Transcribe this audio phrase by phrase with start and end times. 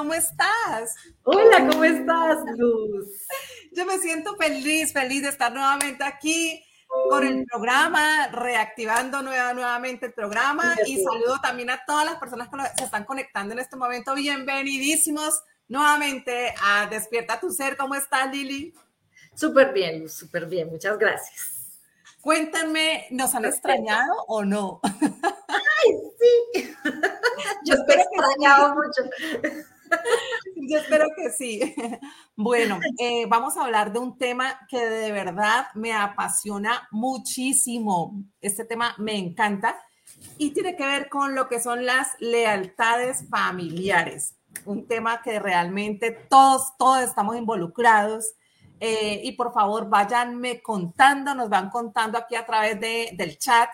[0.00, 0.94] ¿cómo estás?
[1.24, 3.06] Hola, ¿cómo estás, Luz?
[3.70, 6.64] Yo me siento feliz, feliz de estar nuevamente aquí
[7.10, 12.56] con el programa, reactivando nuevamente el programa y saludo también a todas las personas que
[12.78, 14.14] se están conectando en este momento.
[14.14, 17.76] Bienvenidísimos nuevamente a Despierta tu Ser.
[17.76, 18.72] ¿Cómo estás, Lili?
[19.34, 21.60] Súper bien, súper bien, muchas gracias.
[22.22, 24.80] Cuéntenme, ¿nos han extrañado o no?
[24.82, 26.74] Ay, sí.
[27.66, 29.68] Yo te he extrañado mucho.
[30.56, 31.74] Yo espero que sí.
[32.36, 38.24] Bueno, eh, vamos a hablar de un tema que de verdad me apasiona muchísimo.
[38.40, 39.76] Este tema me encanta
[40.38, 44.36] y tiene que ver con lo que son las lealtades familiares.
[44.64, 48.34] Un tema que realmente todos, todos estamos involucrados
[48.80, 53.68] eh, y por favor, váyanme contando, nos van contando aquí a través de, del chat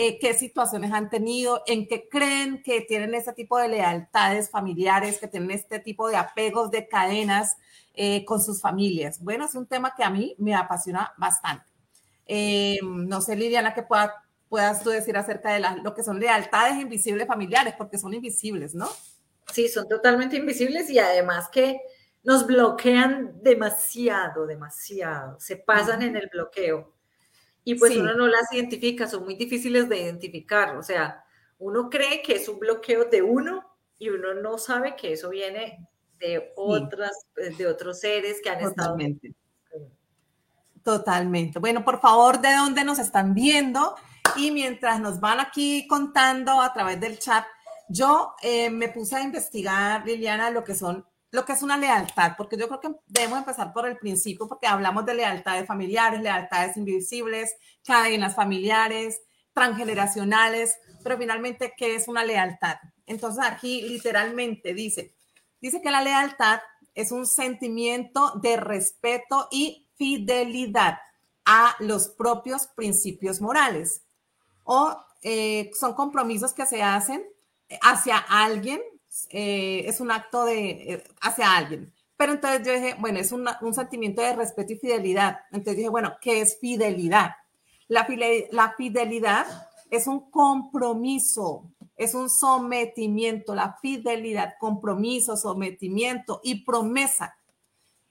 [0.00, 5.18] eh, qué situaciones han tenido, en qué creen que tienen este tipo de lealtades familiares,
[5.18, 7.56] que tienen este tipo de apegos, de cadenas
[7.94, 9.20] eh, con sus familias.
[9.20, 11.66] Bueno, es un tema que a mí me apasiona bastante.
[12.80, 14.14] no sé, Liliana, qué pueda,
[14.48, 18.88] puedas tú decir acerca de lo que son lealtades invisibles familiares, porque son invisibles, ¿no?
[19.52, 21.80] Sí, son totalmente invisibles y además que
[22.22, 26.92] nos bloquean demasiado, demasiado, se pasan en el bloqueo.
[27.68, 30.74] Y pues uno no las identifica, son muy difíciles de identificar.
[30.78, 31.22] O sea,
[31.58, 33.62] uno cree que es un bloqueo de uno
[33.98, 35.86] y uno no sabe que eso viene
[36.18, 39.28] de otras, de otros seres que han Totalmente.
[39.28, 39.90] estado.
[40.82, 41.58] Totalmente.
[41.58, 43.96] Bueno, por favor, ¿de dónde nos están viendo?
[44.34, 47.44] Y mientras nos van aquí contando a través del chat,
[47.90, 52.32] yo eh, me puse a investigar, Liliana, lo que son lo que es una lealtad,
[52.36, 56.76] porque yo creo que debemos empezar por el principio, porque hablamos de lealtades familiares, lealtades
[56.76, 59.20] invisibles, cadenas familiares,
[59.52, 62.76] transgeneracionales, pero finalmente, ¿qué es una lealtad?
[63.06, 65.14] Entonces aquí literalmente dice,
[65.60, 66.60] dice que la lealtad
[66.94, 70.98] es un sentimiento de respeto y fidelidad
[71.44, 74.02] a los propios principios morales
[74.64, 77.24] o eh, son compromisos que se hacen
[77.82, 78.80] hacia alguien
[79.30, 81.92] eh, es un acto de eh, hacia alguien.
[82.16, 85.40] Pero entonces yo dije, bueno, es un sentimiento de respeto y fidelidad.
[85.52, 87.36] Entonces dije, bueno, ¿qué es fidelidad?
[87.86, 88.06] La,
[88.50, 89.46] la fidelidad
[89.90, 97.36] es un compromiso, es un sometimiento, la fidelidad, compromiso, sometimiento y promesa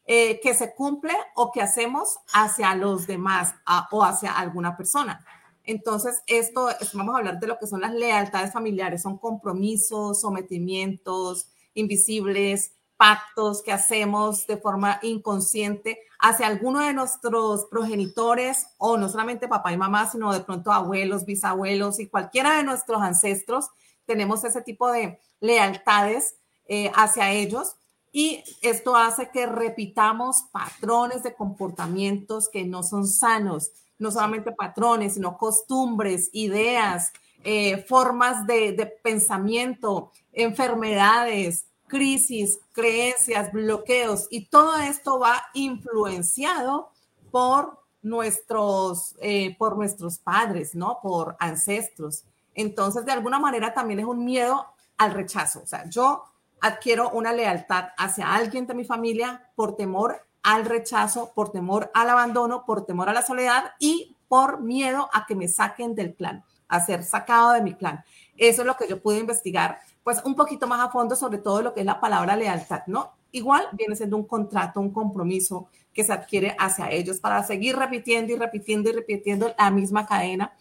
[0.06, 3.56] eh, que se cumple o que hacemos hacia los demás
[3.92, 5.26] o hacia alguna persona.
[5.68, 11.50] Entonces, esto, vamos a hablar de lo que son las lealtades familiares, son compromisos, sometimientos
[11.74, 19.50] invisibles, pactos que hacemos de forma inconsciente hacia alguno de nuestros progenitores o no solamente
[19.50, 23.70] papá y mamá, sino de pronto abuelos, bisabuelos y cualquiera de nuestros ancestros.
[24.06, 27.76] Tenemos ese tipo de lealtades eh, hacia ellos
[28.14, 35.16] y esto hace que repitamos patrones de comportamientos que no son sanos no solamente patrones,
[35.16, 37.12] sino costumbres, ideas,
[37.44, 46.90] eh, formas de, de pensamiento, enfermedades, crisis, creencias, bloqueos, y todo esto va influenciado
[47.32, 51.00] por nuestros, eh, por nuestros padres, ¿no?
[51.02, 52.24] Por ancestros.
[52.54, 54.66] Entonces, de alguna manera también es un miedo
[54.98, 55.62] al rechazo.
[55.64, 56.24] O sea, yo
[56.62, 62.10] adquiero una lealtad hacia alguien de mi familia por temor al rechazo, por temor al
[62.10, 66.42] abandono, por temor a la soledad y por miedo a que me saquen del clan,
[66.70, 68.02] a ser sacado de mi clan.
[68.38, 71.62] Eso es lo que yo pude investigar, pues un poquito más a fondo sobre todo
[71.62, 73.12] lo que es la palabra lealtad, ¿no?
[73.34, 78.32] Igual viene siendo un contrato, un compromiso que se adquiere hacia ellos para seguir repitiendo
[78.32, 80.54] y repitiendo y repitiendo la misma cadena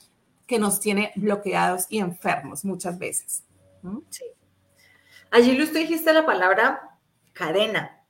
[0.49, 3.44] que nos tiene bloqueados y enfermos muchas veces.
[4.11, 4.25] Sí.
[5.31, 6.99] Allí usted dijiste la palabra
[7.32, 8.03] cadena.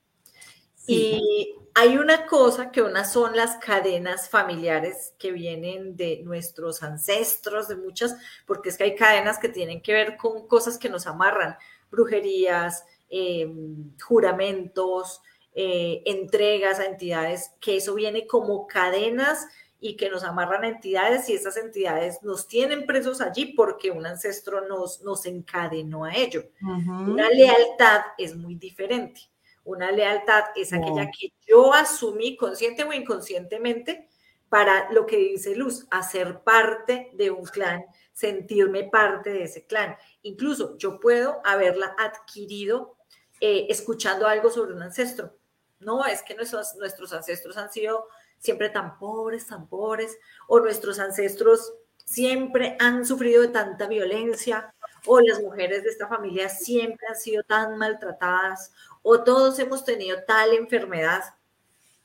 [0.86, 7.68] Y hay una cosa que unas son las cadenas familiares que vienen de nuestros ancestros,
[7.68, 11.06] de muchas, porque es que hay cadenas que tienen que ver con cosas que nos
[11.06, 11.54] amarran,
[11.90, 15.20] brujerías, em, juramentos,
[15.54, 19.46] eh, entregas a entidades, que eso viene como cadenas
[19.78, 24.06] y que nos amarran a entidades y esas entidades nos tienen presos allí porque un
[24.06, 26.42] ancestro nos, nos encadenó a ello.
[26.62, 29.28] Una lealtad es muy diferente.
[29.66, 34.08] Una lealtad es aquella que yo asumí consciente o inconscientemente
[34.48, 39.96] para lo que dice Luz, hacer parte de un clan, sentirme parte de ese clan.
[40.22, 42.96] Incluso yo puedo haberla adquirido
[43.40, 45.36] eh, escuchando algo sobre un ancestro.
[45.80, 48.06] No, es que nuestros, nuestros ancestros han sido
[48.38, 50.16] siempre tan pobres, tan pobres,
[50.46, 51.74] o nuestros ancestros
[52.04, 54.72] siempre han sufrido de tanta violencia,
[55.06, 58.72] o las mujeres de esta familia siempre han sido tan maltratadas,
[59.08, 61.22] o todos hemos tenido tal enfermedad.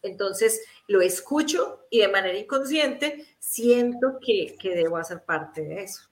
[0.04, 6.04] Entonces lo escucho y de manera inconsciente siento que, debo hacer parte de eso.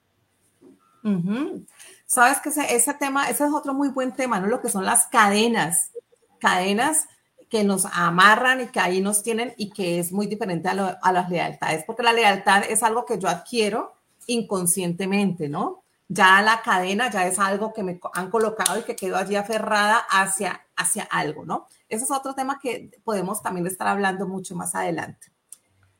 [2.08, 4.48] Sabes que ese, tema, ese es otro muy buen tema, ¿no?
[4.48, 5.92] Lo que son las cadenas,
[6.40, 7.08] cadenas
[7.50, 11.14] que nos amarran y que ahí nos tienen y que es muy diferente a, a
[11.14, 13.94] las lealtades, porque la lealtad es algo que yo adquiero
[14.26, 15.84] inconscientemente, ¿no?
[16.12, 19.98] Ya la cadena ya es algo que me han colocado y que quedó allí aferrada
[20.10, 21.68] hacia, hacia algo, ¿no?
[21.88, 25.32] Ese es otro tema que podemos también estar hablando mucho más adelante.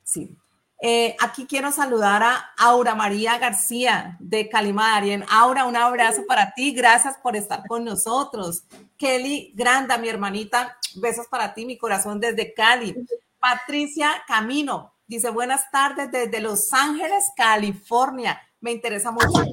[0.04, 0.36] Sí.
[0.82, 5.26] Eh, aquí quiero saludar a Aura María García de Calimarien.
[5.30, 6.74] Aura, un abrazo para ti.
[6.74, 8.64] Gracias por estar con nosotros.
[8.98, 12.96] Kelly Granda, mi hermanita, besos para ti, mi corazón desde Cali.
[13.40, 18.42] Patricia Camino dice buenas tardes desde Los Ángeles, California.
[18.62, 19.44] Me interesa mucho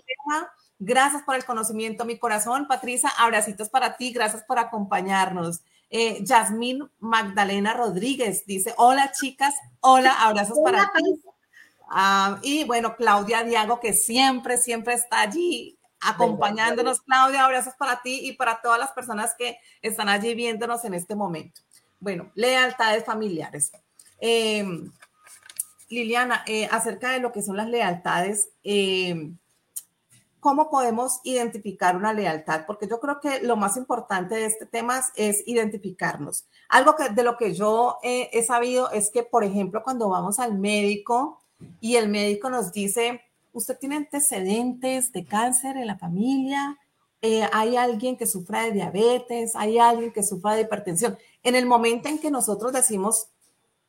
[0.79, 2.67] Gracias por el conocimiento, mi corazón.
[2.67, 4.13] Patricia, abracitos para ti.
[4.13, 5.63] Gracias por acompañarnos.
[5.89, 11.23] Eh, Yasmín Magdalena Rodríguez dice, hola chicas, hola, abrazos para ti.
[11.89, 17.01] Ah, y bueno, Claudia Diago, que siempre, siempre está allí acompañándonos.
[17.01, 21.15] Claudia, abrazos para ti y para todas las personas que están allí viéndonos en este
[21.15, 21.61] momento.
[22.01, 23.73] Bueno, lealtades familiares.
[24.19, 24.91] Em,
[25.89, 29.39] Liliana, eh, acerca de lo que son las lealtades, em,
[30.47, 32.67] ¿cómo podemos identificar una lealtad?
[32.69, 36.45] Porque yo creo que lo más importante de este tema es identificarnos.
[36.69, 40.57] Algo que, de lo que yo he sabido es que, por ejemplo, cuando vamos al
[40.57, 41.41] médico
[41.81, 43.23] y el médico nos dice,
[43.53, 46.79] usted tiene antecedentes de cáncer en la familia,
[47.23, 51.19] eh, hay alguien que sufra de diabetes, hay alguien que sufra de hipertensión.
[51.43, 53.31] En el momento en que nosotros decimos,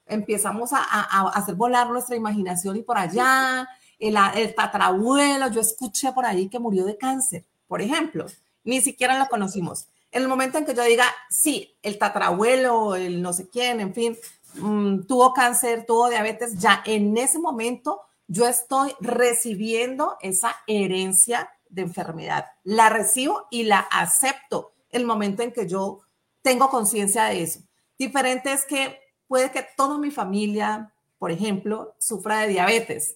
[0.07, 3.69] empezamos a, a hacer volar nuestra imaginación y por allá,
[3.99, 8.25] el, el tatarabuelo, yo escuché por ahí que murió de cáncer, por ejemplo,
[8.63, 9.87] ni siquiera lo conocimos.
[10.11, 13.93] En el momento en que yo diga, sí, el tatarabuelo, el no sé quién, en
[13.93, 14.17] fin,
[14.55, 21.83] mm, tuvo cáncer, tuvo diabetes, ya en ese momento yo estoy recibiendo esa herencia de
[21.83, 22.45] enfermedad.
[22.63, 25.99] La recibo y la acepto el momento en que yo
[26.41, 27.59] tengo conciencia de eso.
[27.97, 33.15] Diferente es que puede que toda mi familia, por ejemplo, sufra de diabetes.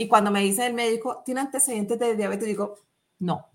[0.00, 2.46] Y cuando me dice el médico, ¿tiene antecedentes de diabetes?
[2.48, 2.74] Digo,
[3.18, 3.50] no,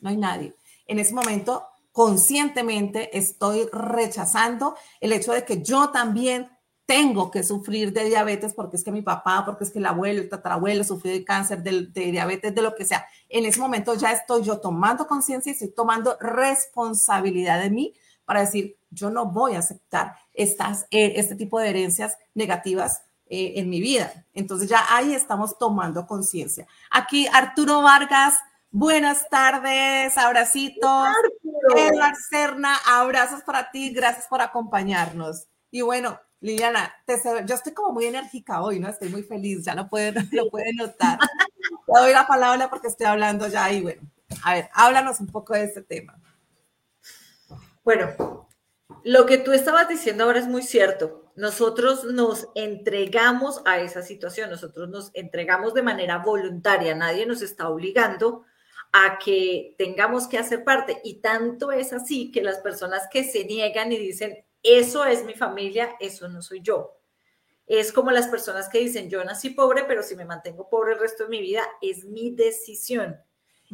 [0.00, 0.54] no hay nadie.
[0.86, 6.50] En ese momento, conscientemente estoy rechazando el hecho de que yo también
[6.86, 10.22] tengo que sufrir de diabetes porque es que mi papá, porque es que el abuelo,
[10.22, 13.04] el tatarabuelo sufrió de cáncer, de, diabetes, de lo que sea.
[13.28, 17.92] En ese momento ya estoy yo tomando conciencia y estoy tomando responsabilidad de mí
[18.24, 23.54] para decir, yo no voy a aceptar estas, eh, este tipo de herencias negativas eh,
[23.56, 24.24] en mi vida.
[24.34, 26.66] Entonces ya ahí estamos tomando conciencia.
[26.90, 28.38] Aquí Arturo Vargas,
[28.70, 31.08] buenas tardes, abracitos.
[31.76, 35.46] Eduard Serna, abrazos para ti, gracias por acompañarnos.
[35.70, 36.94] Y bueno, Liliana,
[37.46, 38.88] yo estoy como muy enérgica hoy, ¿no?
[38.88, 41.18] Estoy muy feliz, ya lo pueden, lo pueden notar.
[41.86, 44.02] Te doy la palabra porque estoy hablando ya y bueno,
[44.42, 46.20] a ver, háblanos un poco de este tema.
[47.84, 48.46] Bueno,
[49.02, 51.27] lo que tú estabas diciendo ahora es muy cierto.
[51.38, 57.68] Nosotros nos entregamos a esa situación, nosotros nos entregamos de manera voluntaria, nadie nos está
[57.68, 58.44] obligando
[58.92, 61.00] a que tengamos que hacer parte.
[61.04, 65.34] Y tanto es así que las personas que se niegan y dicen, eso es mi
[65.34, 66.98] familia, eso no soy yo.
[67.68, 70.98] Es como las personas que dicen, yo nací pobre, pero si me mantengo pobre el
[70.98, 73.16] resto de mi vida, es mi decisión.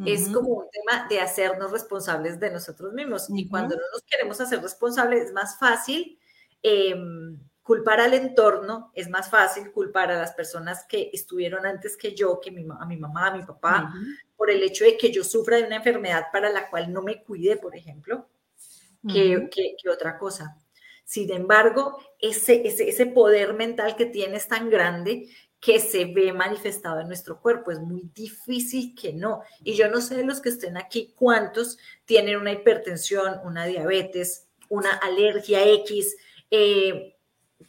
[0.04, 3.28] Es como un tema de hacernos responsables de nosotros mismos.
[3.30, 6.18] Y cuando no nos queremos hacer responsables, es más fácil
[6.62, 12.14] em, culpar al entorno, es más fácil culpar a las personas que estuvieron antes que
[12.14, 13.90] yo, que mi, a mi mamá, a mi papá,
[14.37, 17.25] por el hecho de que yo sufra de una enfermedad para la cual no me
[17.25, 18.28] cuide, por ejemplo,
[19.11, 20.59] que, que, otra cosa.
[21.04, 27.00] Sin embargo, ese, ese, ese poder mental que tienes tan grande que se ve manifestado
[27.00, 27.71] en nuestro cuerpo.
[27.71, 29.40] Es muy difícil que no.
[29.62, 34.47] Y yo no sé de los que estén aquí cuántos tienen una hipertensión, una diabetes,
[34.68, 36.16] una alergia X,
[36.50, 37.13] eh,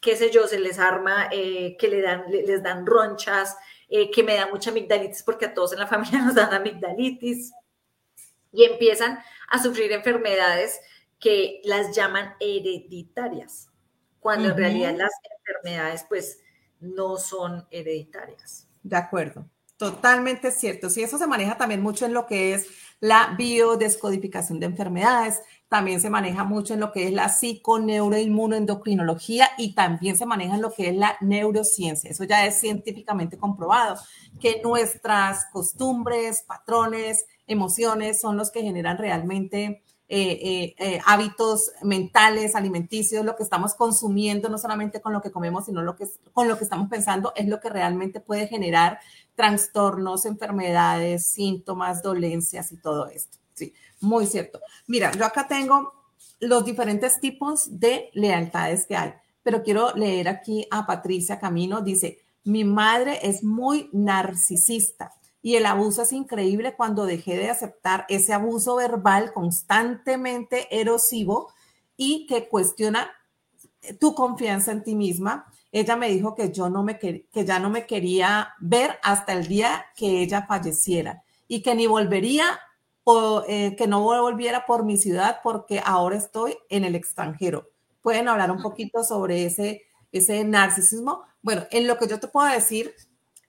[0.02, 3.56] qué sé yo, se les arma, eh, que le dan, les dan ronchas,
[3.90, 7.54] eh, que me da mucha amigdalitis porque a todos en la familia nos dan amigdalitis
[8.52, 10.80] y empiezan a sufrir enfermedades
[11.20, 13.70] que las llaman hereditarias,
[14.20, 16.40] cuando en realidad las enfermedades pues
[16.80, 18.68] no son hereditarias.
[18.84, 20.90] De acuerdo, totalmente cierto.
[20.90, 22.68] Sí, eso se maneja también mucho en lo que es
[23.00, 29.74] la biodescodificación de enfermedades, también se maneja mucho en lo que es la psiconeuroinmunoendocrinología y
[29.74, 32.10] también se maneja en lo que es la neurociencia.
[32.10, 34.00] Eso ya es científicamente comprobado,
[34.40, 42.56] que nuestras costumbres, patrones, emociones son los que generan realmente eh, eh, eh, hábitos mentales,
[42.56, 46.48] alimenticios, lo que estamos consumiendo, no solamente con lo que comemos, sino lo que, con
[46.48, 49.00] lo que estamos pensando, es lo que realmente puede generar
[49.34, 53.40] trastornos, enfermedades, síntomas, dolencias y todo esto.
[53.56, 53.74] Sí,
[54.06, 54.60] muy cierto.
[54.88, 55.94] Mira, yo acá tengo
[56.40, 61.82] los diferentes tipos de lealtades que hay, pero quiero leer aquí a Patricia Camino.
[61.82, 68.06] Dice, mi madre es muy narcisista y el abuso es increíble cuando dejé de aceptar
[68.10, 71.52] ese abuso verbal constantemente erosivo
[71.98, 73.12] y que cuestiona
[74.00, 75.46] tu confianza en ti misma.
[75.72, 79.48] Ella me dijo que yo no me que ya no me quería ver hasta el
[79.48, 82.60] día que ella falleciera y que ni volvería
[83.06, 87.70] o eh, que no volviera por mi ciudad porque ahora estoy en el extranjero.
[88.02, 91.24] ¿Pueden hablar un poquito sobre ese, ese narcisismo?
[91.42, 92.96] Bueno, en lo que yo te puedo decir,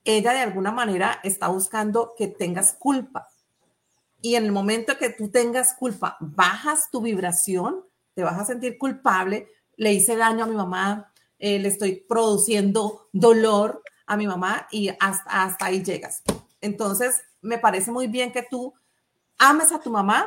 [0.05, 3.29] ella de alguna manera está buscando que tengas culpa.
[4.21, 7.83] Y en el momento que tú tengas culpa, bajas tu vibración,
[8.15, 13.09] te vas a sentir culpable, le hice daño a mi mamá, eh, le estoy produciendo
[13.13, 16.23] dolor a mi mamá y hasta, hasta ahí llegas.
[16.61, 18.75] Entonces, me parece muy bien que tú
[19.39, 20.27] ames a tu mamá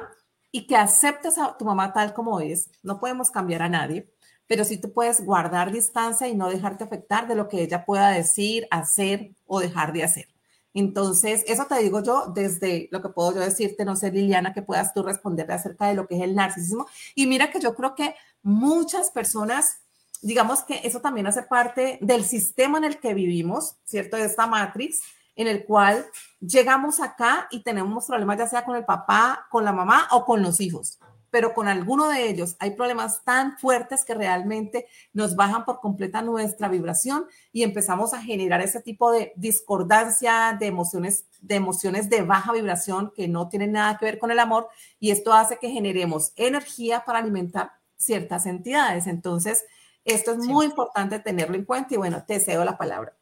[0.52, 2.70] y que aceptes a tu mamá tal como es.
[2.84, 4.10] No podemos cambiar a nadie,
[4.48, 8.10] pero sí te puedes guardar distancia y no dejarte afectar de lo que ella pueda
[8.10, 10.28] decir, hacer o dejar de hacer.
[10.74, 14.62] Entonces, eso te digo yo desde lo que puedo yo decirte, no sé, Liliana, que
[14.62, 16.88] puedas tú responderle acerca de lo que es el narcisismo.
[17.16, 19.82] Y mira que yo creo que muchas personas,
[20.22, 24.18] digamos que eso también hace parte del sistema en el que vivimos, ¿cierto?
[24.18, 25.02] De esta matrix
[25.40, 26.06] en el cual
[26.42, 30.42] llegamos acá y tenemos problemas ya sea con el papá, con la mamá o con
[30.42, 35.64] los hijos, pero con alguno de ellos hay problemas tan fuertes que realmente nos bajan
[35.64, 41.56] por completa nuestra vibración y empezamos a generar ese tipo de discordancia de emociones, de
[41.56, 44.68] emociones de baja vibración que no tienen nada que ver con el amor
[45.00, 49.08] y esto hace que generemos energía para alimentar ciertas entidades.
[49.08, 49.64] Entonces,
[50.04, 53.16] esto es muy importante tenerlo en cuenta y bueno, te cedo la palabra.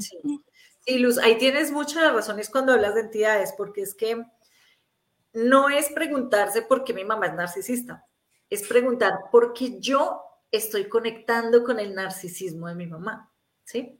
[0.00, 0.18] Sí.
[0.86, 4.22] Sí, Luz, ahí tienes muchas razones cuando hablas de entidades, porque es que
[5.32, 8.06] no es preguntarse por qué mi mamá es narcisista,
[8.50, 13.32] es preguntar por qué yo estoy conectando con el narcisismo de mi mamá,
[13.64, 13.98] ¿sí?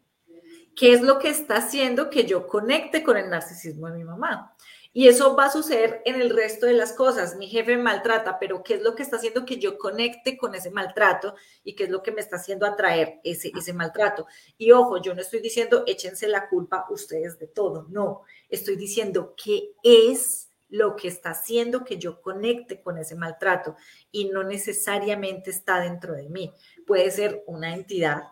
[0.76, 4.54] ¿Qué es lo que está haciendo que yo conecte con el narcisismo de mi mamá?
[4.96, 7.34] Y eso va a suceder en el resto de las cosas.
[7.36, 10.54] Mi jefe me maltrata, pero ¿qué es lo que está haciendo que yo conecte con
[10.54, 11.34] ese maltrato
[11.64, 14.28] y qué es lo que me está haciendo atraer ese, ese maltrato?
[14.56, 18.22] Y ojo, yo no estoy diciendo échense la culpa ustedes de todo, no.
[18.48, 23.74] Estoy diciendo qué es lo que está haciendo que yo conecte con ese maltrato
[24.12, 26.52] y no necesariamente está dentro de mí.
[26.86, 28.28] Puede ser una entidad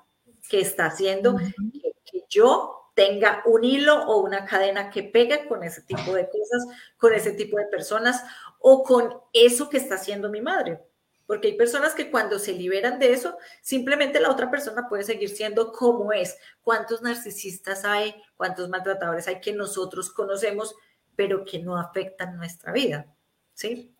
[0.48, 5.62] que está haciendo que, que yo tenga un hilo o una cadena que pegue con
[5.62, 8.22] ese tipo de cosas, con ese tipo de personas
[8.58, 10.80] o con eso que está haciendo mi madre.
[11.26, 15.30] Porque hay personas que cuando se liberan de eso, simplemente la otra persona puede seguir
[15.30, 16.36] siendo como es.
[16.62, 18.14] ¿Cuántos narcisistas hay?
[18.36, 20.74] ¿Cuántos maltratadores hay que nosotros conocemos,
[21.16, 23.06] pero que no afectan nuestra vida?
[23.54, 23.94] ¿Sí?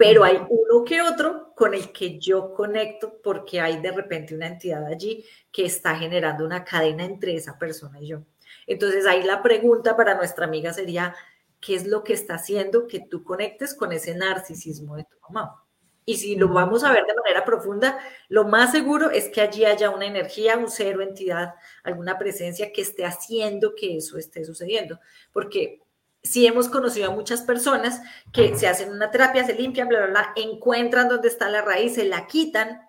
[0.00, 4.46] Pero hay uno que otro con el que yo conecto porque hay de repente una
[4.46, 8.22] entidad allí que está generando una cadena entre esa persona y yo.
[8.66, 11.14] Entonces ahí la pregunta para nuestra amiga sería,
[11.60, 15.62] ¿qué es lo que está haciendo que tú conectes con ese narcisismo de tu mamá?
[16.06, 17.98] Y si lo vamos a ver de manera profunda,
[18.30, 22.80] lo más seguro es que allí haya una energía, un cero, entidad, alguna presencia que
[22.80, 24.98] esté haciendo que eso esté sucediendo.
[25.30, 25.82] Porque
[26.22, 28.00] si hemos conocido a muchas personas
[28.32, 31.94] que se hacen una terapia, se limpian, bla, bla, bla, encuentran dónde está la raíz,
[31.94, 32.80] se la quitan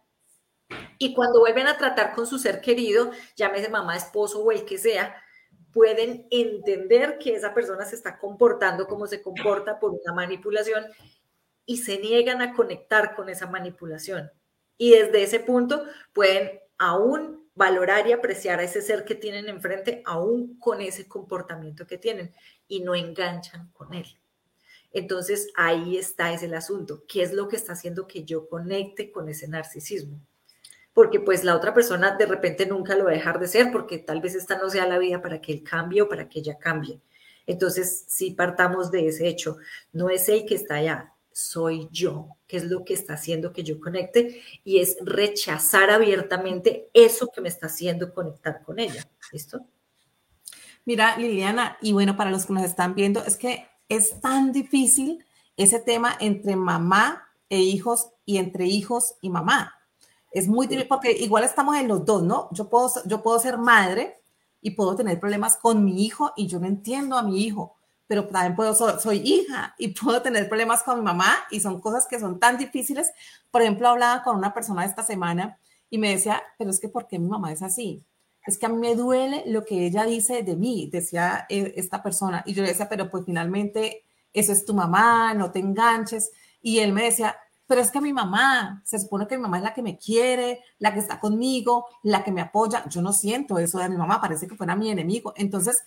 [0.98, 4.78] y cuando vuelven a tratar con su ser querido, llámese mamá, esposo o el que
[4.78, 5.16] sea,
[5.74, 10.86] pueden entender que esa persona se está comportando como se comporta por una manipulación
[11.66, 14.32] y se niegan a conectar con esa manipulación.
[14.78, 15.84] Y desde ese punto
[16.14, 21.86] pueden aún valorar y apreciar a ese ser que tienen enfrente, aún con ese comportamiento
[21.86, 22.34] que tienen,
[22.68, 24.08] y no enganchan con él.
[24.92, 27.04] Entonces ahí está ese el asunto.
[27.08, 30.20] ¿Qué es lo que está haciendo que yo conecte con ese narcisismo?
[30.94, 33.98] porque pues la otra persona de repente nunca lo va a dejar de ser, porque
[33.98, 36.58] tal vez esta no sea la vida para que él cambie o para que ella
[36.58, 37.02] cambie.
[37.48, 39.58] Entonces, si partamos de ese hecho,
[39.94, 43.64] no es él que está allá, soy yo, que es lo que está haciendo que
[43.64, 49.06] yo conecte y es rechazar abiertamente eso que me está haciendo conectar con ella.
[49.32, 49.66] ¿Listo?
[50.86, 55.24] Mira, Liliana, y bueno, para los que nos están viendo, es que es tan difícil
[55.58, 59.76] ese tema entre mamá e hijos y entre hijos y mamá.
[60.32, 62.48] Es muy difícil porque igual estamos en los dos, ¿no?
[62.52, 64.22] Yo puedo, yo puedo ser madre
[64.62, 67.76] y puedo tener problemas con mi hijo y yo no entiendo a mi hijo,
[68.12, 72.06] pero también puedo, soy, hija y puedo tener problemas con mi mamá y son cosas
[72.10, 73.10] que son tan difíciles.
[73.50, 75.58] Por ejemplo, hablaba con una persona esta semana
[75.90, 78.04] y me decía, pero es que ¿por qué mi mamá es así?
[78.46, 82.04] Es que a mí me duele lo que ella dice de mí, decía eh, esta
[82.04, 82.44] persona.
[82.46, 84.04] Y yo le decía, pero pues finalmente
[84.34, 86.32] eso es tu mamá, no te enganches.
[86.62, 89.64] Y él me decía, pero es que mi mamá, se supone que mi mamá es
[89.64, 92.84] la que me quiere, la que está conmigo, la que me apoya.
[92.90, 95.32] Yo no siento eso de mi mamá, parece que fuera mi enemigo.
[95.38, 95.82] Entonces,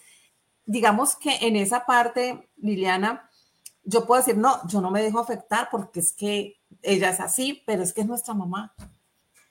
[0.66, 3.28] digamos que en esa parte, Liliana,
[3.84, 7.62] yo puedo decir, no, yo no me dejo afectar porque es que ella es así,
[7.66, 8.74] pero es que es nuestra mamá.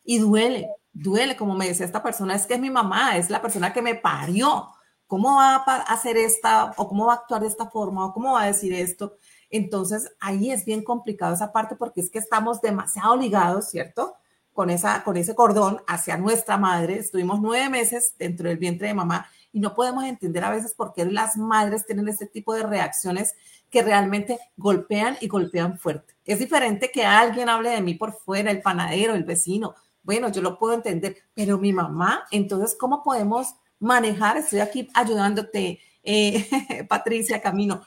[0.03, 3.41] Y duele, duele, como me decía esta persona, es que es mi mamá, es la
[3.41, 4.70] persona que me parió.
[5.08, 8.34] ¿Cómo va a hacer esta, o cómo va a actuar de esta forma, o cómo
[8.34, 9.17] va a decir esto?
[9.50, 14.15] Entonces, ahí es bien complicado esa parte porque es que estamos demasiado ligados, ¿cierto?
[14.51, 16.98] Con, esa, con ese cordón hacia nuestra madre.
[16.98, 20.93] Estuvimos nueve meses dentro del vientre de mamá y no podemos entender a veces por
[20.93, 23.36] qué las madres tienen este tipo de reacciones
[23.69, 26.15] que realmente golpean y golpean fuerte.
[26.25, 29.75] Es diferente que alguien hable de mí por fuera, el panadero, el vecino.
[30.01, 34.38] Bueno, yo lo puedo entender, pero mi mamá, entonces, ¿cómo podemos manejar?
[34.38, 37.83] Estoy aquí ayudándote, eh, Patricia Camino.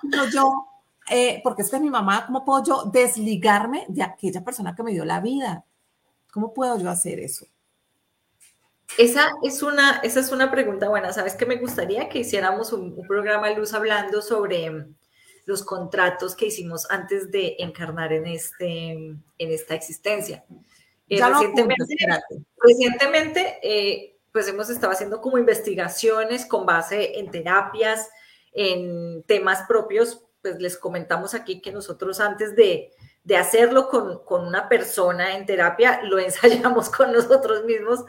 [0.00, 0.66] ¿Cómo yo
[1.10, 4.92] eh, porque es que mi mamá, ¿cómo puedo yo desligarme de aquella persona que me
[4.92, 5.66] dio la vida?
[6.32, 7.46] ¿Cómo puedo yo hacer eso?
[8.98, 11.12] Esa es una, esa es una pregunta buena.
[11.12, 14.94] ¿Sabes que me gustaría que hiciéramos un, programa de luz hablando sobre mm,
[15.46, 20.44] los contratos que hicimos antes de encarnar en, este, en esta existencia?
[21.08, 21.84] Eh, recientemente,
[22.56, 28.08] recientemente eh, pues hemos estado haciendo como investigaciones con base en terapias,
[28.52, 32.92] en temas propios pues les comentamos aquí que nosotros antes de,
[33.34, 38.04] hacerlo con, una persona en terapia, lo ensayamos con nosotros mismos,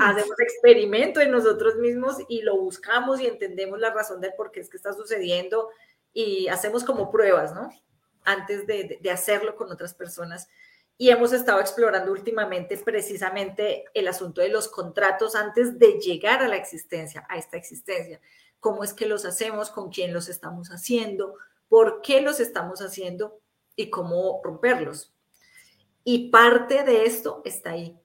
[0.00, 4.60] hacemos experimento en nosotros mismos y lo buscamos y entendemos la razón de por qué
[4.60, 5.68] es que está sucediendo
[6.12, 7.70] y hacemos como pruebas, ¿no?
[8.24, 10.48] Antes de, de hacerlo con otras personas.
[10.98, 16.48] Y hemos estado explorando últimamente precisamente el asunto de los contratos antes de llegar a
[16.48, 18.20] la existencia, a esta existencia.
[18.58, 19.70] ¿Cómo es que los hacemos?
[19.70, 21.36] ¿Con quién los estamos haciendo?
[21.70, 23.40] por qué los estamos haciendo
[23.76, 25.14] y cómo romperlos.
[26.04, 27.96] Y parte de esto está ahí.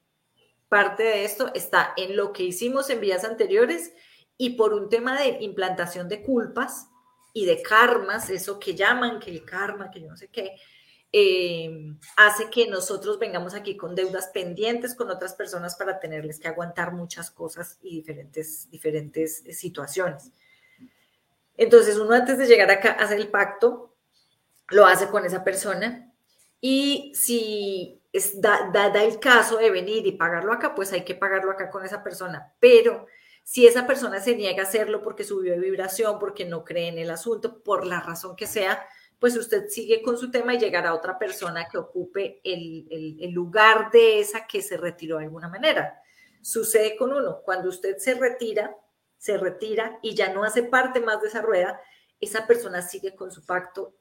[0.70, 3.94] Parte de esto está en lo que hicimos en vías anteriores
[4.38, 6.88] y por un tema de implantación de culpas
[7.34, 10.56] y de karmas, eso que llaman que el karma, que yo no sé qué,
[11.12, 16.48] eh, hace que nosotros vengamos aquí con deudas pendientes con otras personas para tenerles que
[16.48, 20.32] aguantar muchas cosas y diferentes, diferentes situaciones.
[21.58, 23.96] Entonces uno antes de llegar acá hace el pacto,
[24.70, 26.14] lo hace con esa persona
[26.60, 28.72] y si es, da,
[29.04, 32.54] el caso de venir y pagarlo acá, pues hay que pagarlo acá con esa persona.
[32.62, 33.08] Pero
[33.44, 36.98] si esa persona se niega a hacerlo porque subió de vibración, porque no cree en
[36.98, 38.88] el asunto, por la razón que sea,
[39.20, 42.88] pues usted sigue con su tema y llegará otra persona que ocupe el,
[43.20, 46.02] el lugar de esa que se retiró de alguna manera.
[46.42, 48.78] Sucede con uno, cuando usted se retira,
[49.18, 51.82] se retira y ya no hace parte más de esa rueda,
[52.22, 53.98] esa persona sigue con su pacto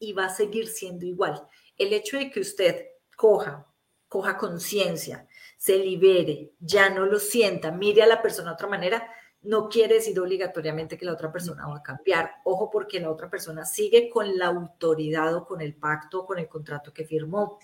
[0.00, 1.46] y va a seguir siendo igual.
[1.76, 2.86] El hecho de que usted
[3.16, 3.66] coja,
[4.08, 9.08] coja conciencia, se libere, ya no lo sienta, mire a la persona de otra manera,
[9.44, 12.30] no quiere decir obligatoriamente que la otra persona va a cambiar.
[12.44, 16.38] Ojo porque la otra persona sigue con la autoridad o con el pacto o con
[16.38, 17.58] el contrato que firmó.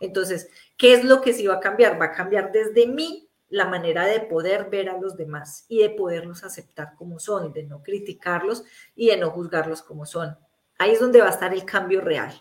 [0.00, 2.00] Entonces, ¿qué es lo que sí va a cambiar?
[2.00, 5.90] Va a cambiar desde mí la manera de poder ver a los demás y de
[5.90, 8.64] poderlos aceptar como son, de no criticarlos
[8.96, 10.36] y de no juzgarlos como son.
[10.78, 12.32] Ahí es donde va a estar el cambio real.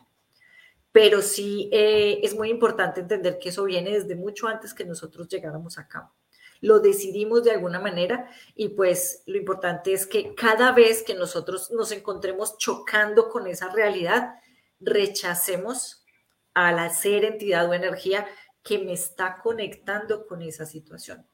[0.92, 5.28] Pero sí eh, es muy importante entender que eso viene desde mucho antes que nosotros
[5.30, 6.12] llegáramos acá.
[6.60, 11.72] Lo decidimos de alguna manera y pues lo importante es que cada vez que nosotros
[11.72, 14.36] nos encontremos chocando con esa realidad,
[14.80, 16.04] rechacemos
[16.54, 18.28] a la ser entidad o energía
[18.62, 21.26] que me está conectando con esa situación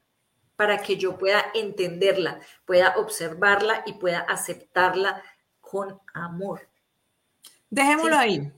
[0.57, 5.23] para que yo pueda entenderla, pueda observarla y pueda aceptarla
[5.61, 6.67] con amor.
[7.69, 8.51] Dejémoslo ahí.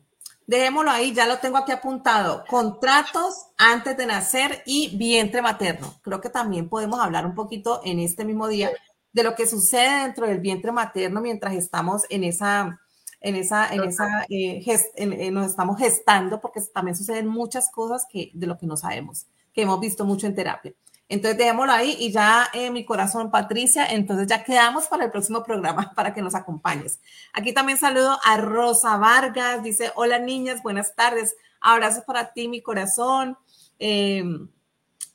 [0.49, 2.43] Dejémoslo ahí, ya lo tengo aquí apuntado.
[2.49, 5.93] Contratos antes de nacer y vientre materno.
[6.01, 8.71] Creo que también podemos hablar un poquito en este mismo día
[9.13, 12.79] de lo que sucede dentro del vientre materno mientras estamos en esa
[13.21, 18.47] en esa, en esa, eh, nos estamos gestando porque también suceden muchas cosas que, de
[18.47, 20.73] lo que no sabemos, que hemos visto mucho en terapia.
[21.09, 25.43] Entonces dejémoslo ahí y ya eh, mi corazón, Patricia, entonces ya quedamos para el próximo
[25.43, 26.99] programa para que nos acompañes.
[27.33, 32.61] Aquí también saludo a Rosa Vargas, dice, hola niñas, buenas tardes, abrazos para ti, mi
[32.61, 33.37] corazón.
[33.79, 34.47] Em,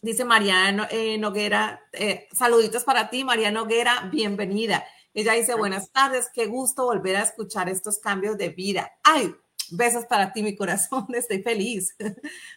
[0.03, 4.85] dice María eh, Noguera, eh, saluditos para ti, María Noguera, bienvenida.
[5.15, 8.93] Ella dice, buenas tardes, qué gusto volver a escuchar estos cambios de vida.
[9.05, 9.33] Ay,
[9.71, 11.97] besos para ti, mi corazón, estoy feliz.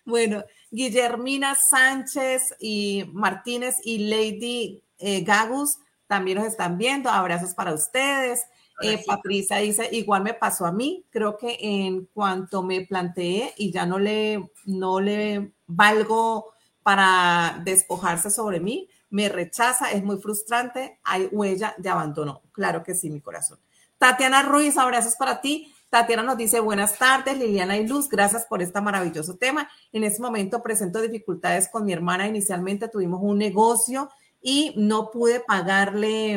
[0.06, 7.10] bueno, Guillermina Sánchez y Martínez y Lady eh, Gagus también nos están viendo.
[7.10, 8.44] Abrazos para ustedes.
[8.82, 13.72] Eh, Patricia dice, igual me pasó a mí, creo que en cuanto me planteé y
[13.72, 21.00] ya no le, no le valgo para despojarse sobre mí, me rechaza, es muy frustrante,
[21.04, 22.44] hay huella de abandono.
[22.52, 23.60] Claro que sí, mi corazón.
[23.98, 25.74] Tatiana Ruiz, abrazos para ti.
[25.90, 29.70] Tatiana nos dice buenas tardes, Liliana y Luz, gracias por este maravilloso tema.
[29.94, 32.28] En este momento presento dificultades con mi hermana.
[32.28, 34.10] Inicialmente tuvimos un negocio
[34.42, 36.34] y no pude pagarle,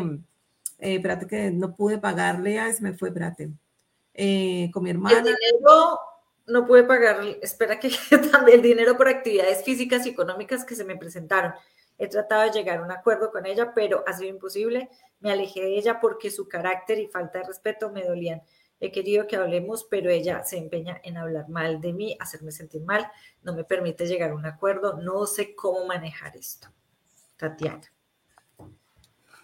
[0.79, 3.51] eh, espérate que no pude pagarle, ay, se me fue, espérate,
[4.15, 5.19] eh, con mi hermana.
[5.19, 5.99] El dinero
[6.47, 7.91] no pude pagarle, espera que
[8.31, 11.55] también el dinero por actividades físicas y económicas que se me presentaron.
[11.99, 14.89] He tratado de llegar a un acuerdo con ella, pero ha sido imposible.
[15.19, 18.43] Me alejé de ella porque su carácter y falta de respeto me dolían.
[18.81, 22.83] He querido que hablemos, pero ella se empeña en hablar mal de mí, hacerme sentir
[22.83, 23.07] mal,
[23.43, 24.95] no me permite llegar a un acuerdo.
[25.01, 26.69] No sé cómo manejar esto.
[27.37, 27.83] Tatiana.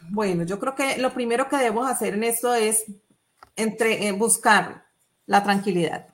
[0.09, 2.85] Bueno, yo creo que lo primero que debemos hacer en esto es
[3.57, 4.87] entre, eh, buscar
[5.27, 6.07] la tranquilidad.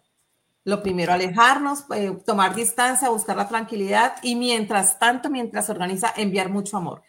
[0.64, 6.12] Lo primero, alejarnos, eh, tomar distancia, buscar la tranquilidad y mientras tanto, mientras se organiza,
[6.16, 7.02] enviar mucho amor.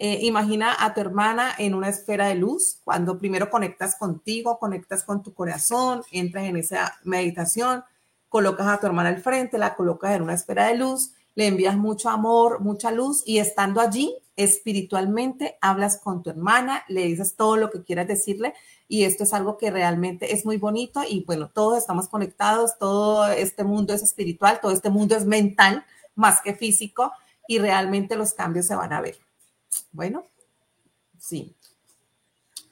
[0.00, 5.02] Eh, imagina a tu hermana en una esfera de luz, cuando primero conectas contigo, conectas
[5.02, 7.82] con tu corazón, entras en esa meditación,
[8.28, 11.76] colocas a tu hermana al frente, la colocas en una esfera de luz, le envías
[11.76, 17.56] mucho amor, mucha luz y estando allí espiritualmente hablas con tu hermana, le dices todo
[17.56, 18.54] lo que quieras decirle
[18.86, 23.26] y esto es algo que realmente es muy bonito y bueno, todos estamos conectados, todo
[23.26, 25.84] este mundo es espiritual, todo este mundo es mental
[26.14, 27.10] más que físico
[27.48, 29.27] y realmente los cambios se van a ver.
[29.92, 30.26] Bueno,
[31.18, 31.54] sí.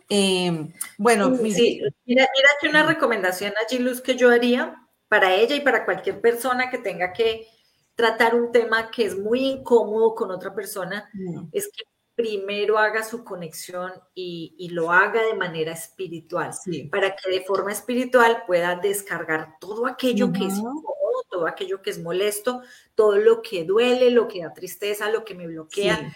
[0.08, 4.76] Em, bueno, sí, mira, mira que una recomendación allí, Luz, que yo haría
[5.08, 7.48] para ella y para cualquier persona que tenga que
[7.94, 11.48] tratar un tema que es muy incómodo con otra persona, mm.
[11.52, 16.50] es que primero haga su conexión y, lo haga de manera espiritual,
[16.90, 21.90] para que de forma espiritual pueda descargar todo aquello que es incómodo, todo aquello que
[21.90, 22.62] es molesto,
[22.94, 26.10] todo lo que duele, lo que da tristeza, lo que me bloquea.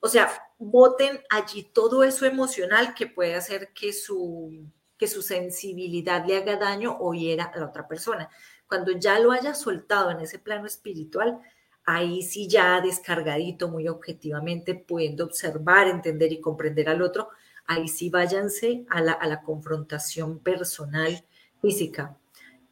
[0.00, 6.24] O sea, voten allí todo eso emocional que puede hacer que su, que su sensibilidad
[6.26, 8.28] le haga daño o hiera a la otra persona.
[8.68, 11.40] Cuando ya lo haya soltado en ese plano espiritual,
[11.84, 17.30] ahí sí ya descargadito, muy objetivamente, pudiendo observar, entender y comprender al otro,
[17.64, 21.24] ahí sí váyanse a la, confrontación personal
[21.62, 22.14] física.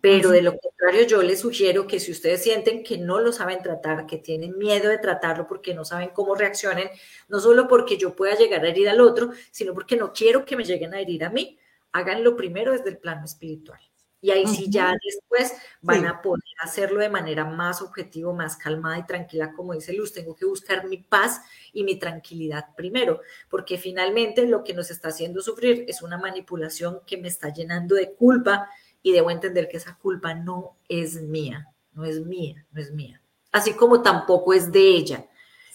[0.00, 3.62] Pero de lo contrario, yo les sugiero que si ustedes sienten que no lo saben
[3.62, 6.88] tratar, que tienen miedo de tratarlo porque no saben cómo reaccionen,
[7.28, 10.56] no solo porque yo pueda llegar a herir al otro, sino porque no quiero que
[10.56, 11.58] me lleguen a herir a mí,
[11.92, 13.80] háganlo primero desde el plano espiritual.
[14.20, 18.98] Y ahí sí ya después van a poder hacerlo de manera más objetiva, más calmada
[18.98, 20.12] y tranquila, como dice Luz.
[20.12, 25.08] Tengo que buscar mi paz y mi tranquilidad primero, porque finalmente lo que nos está
[25.08, 28.68] haciendo sufrir es una manipulación que me está llenando de culpa
[29.06, 33.22] y debo entender que esa culpa no es mía, no es mía, no es mía.
[33.52, 35.26] Así como tampoco es de ella.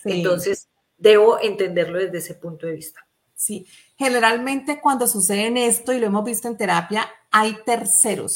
[0.03, 0.67] Entonces,
[0.97, 3.07] debo entenderlo desde ese punto de vista.
[3.33, 3.65] Sí,
[3.97, 8.35] generalmente cuando sucede en esto, y lo hemos visto en terapia, hay terceros.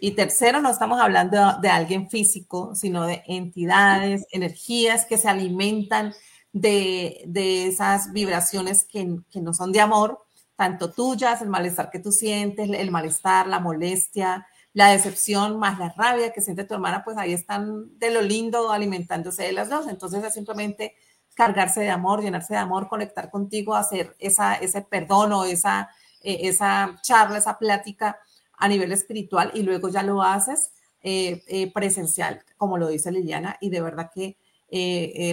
[0.00, 6.12] Y tercero no estamos hablando de alguien físico, sino de entidades, energías que se alimentan
[6.52, 7.22] de,
[7.68, 9.06] esas vibraciones que,
[9.40, 10.24] no son de amor,
[10.56, 15.90] tanto tuyas, el malestar que tú sientes, el malestar, la molestia, la decepción más la
[15.96, 19.86] rabia que siente tu hermana, pues ahí están de lo lindo alimentándose de las dos.
[19.88, 20.94] Entonces es simplemente
[21.34, 25.90] cargarse de amor, llenarse de amor, conectar contigo, hacer esa, ese perdón o esa,
[26.22, 28.18] eh, esa charla, esa plática
[28.56, 33.56] a nivel espiritual y luego ya lo haces eh, eh, presencial, como lo dice Liliana,
[33.60, 34.38] y de verdad que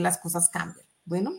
[0.01, 0.85] las cosas cambian.
[1.03, 1.31] Bueno,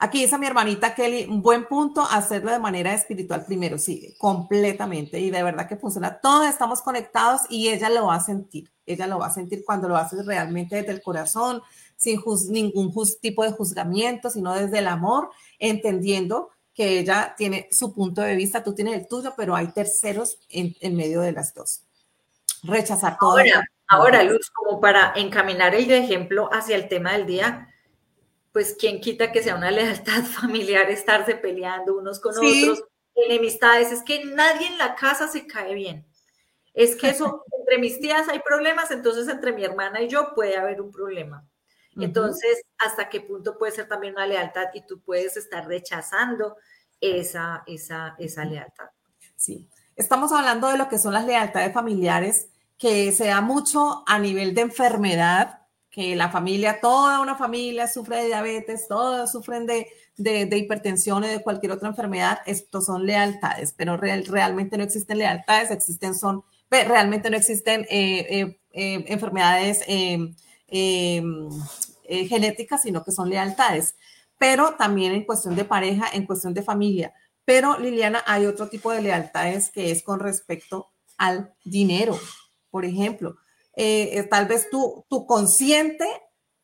[0.00, 5.20] aquí dice mi hermanita Kelly, un buen punto, hacerlo de manera espiritual primero, sí, completamente,
[5.20, 6.20] y de verdad que funciona.
[6.20, 9.88] Todos estamos conectados y ella lo va a sentir, ella lo va a sentir cuando
[9.88, 11.62] lo haces realmente desde el corazón,
[11.96, 18.22] sin ningún tipo de juzgamiento, sino desde el amor, entendiendo que ella tiene su punto
[18.22, 21.82] de vista, tú tienes el tuyo, pero hay terceros en, medio de las dos.
[22.62, 23.32] Rechazar todo.
[23.32, 27.69] Ahora, ahora, Luz, como para encaminar el ejemplo hacia el tema del día,
[28.52, 32.82] pues quién quita que sea una lealtad familiar estarse peleando unos con otros,
[33.14, 36.06] enemistades, es que nadie en la casa se cae bien.
[36.72, 40.56] Es que eso, entre mis tías hay problemas, entonces entre mi hermana y yo puede
[40.56, 41.46] haber un problema.
[41.96, 46.56] Entonces, ¿hasta qué punto puede ser también una lealtad y tú puedes estar rechazando
[47.00, 48.86] esa, esa, esa lealtad?
[49.36, 54.18] Sí, estamos hablando de lo que son las lealtades familiares, que se da mucho a
[54.18, 55.59] nivel de enfermedad,
[55.90, 61.26] que la familia, toda una familia sufre de diabetes, todos sufren de, de, hipertensión o
[61.26, 67.28] de cualquier otra enfermedad, estos son lealtades, pero realmente no existen lealtades, existen son, realmente
[67.28, 69.84] no existen eh, eh, eh, enfermedades
[72.28, 73.96] genéticas, sino que son lealtades,
[74.38, 77.12] pero también en cuestión de pareja, en cuestión de familia.
[77.44, 82.16] Pero Liliana, hay otro tipo de lealtades que es con respecto al dinero,
[82.70, 83.39] por ejemplo
[83.74, 86.06] eh, eh, tal vez tú, tu consciente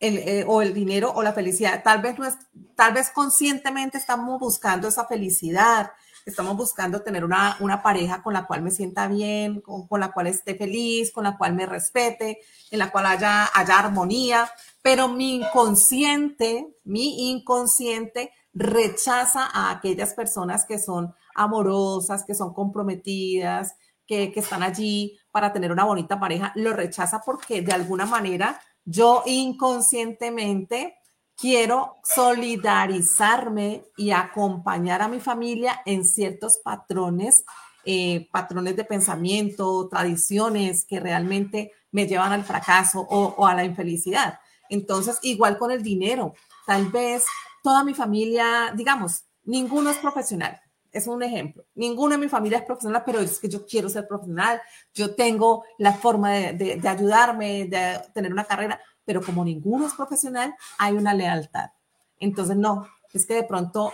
[0.00, 2.36] eh, o el dinero o la felicidad, tal vez, no es,
[2.74, 5.90] tal vez conscientemente estamos buscando esa felicidad,
[6.26, 10.12] estamos buscando tener una, una pareja con la cual me sienta bien, con, con, la
[10.12, 12.40] cual esté feliz, con la cual me respete,
[12.70, 14.50] en la cual haya, haya armonía,
[14.82, 23.76] pero mi inconsciente, mi inconsciente rechaza a aquellas personas que son amorosas, que son comprometidas,
[24.06, 29.22] que, están allí para tener una bonita pareja, lo rechaza porque de alguna manera yo
[29.26, 30.96] inconscientemente
[31.36, 37.44] quiero solidarizarme y acompañar a mi familia en ciertos patrones,
[37.84, 44.38] eh, patrones de pensamiento, tradiciones que realmente me llevan al fracaso o, a la infelicidad.
[44.68, 46.34] Entonces, igual con el dinero,
[46.66, 47.24] tal vez
[47.62, 50.60] toda mi familia, digamos, ninguno es profesional,
[50.96, 51.64] es un ejemplo.
[51.74, 54.60] Ninguno de mi familia es profesional, pero es que yo quiero ser profesional,
[54.94, 60.54] yo tengo la forma de, ayudarme, de tener una carrera, pero como ninguno es profesional,
[60.78, 61.70] hay una lealtad.
[62.18, 63.92] Entonces, no, es que de pronto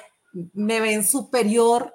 [0.52, 1.92] me ven superior,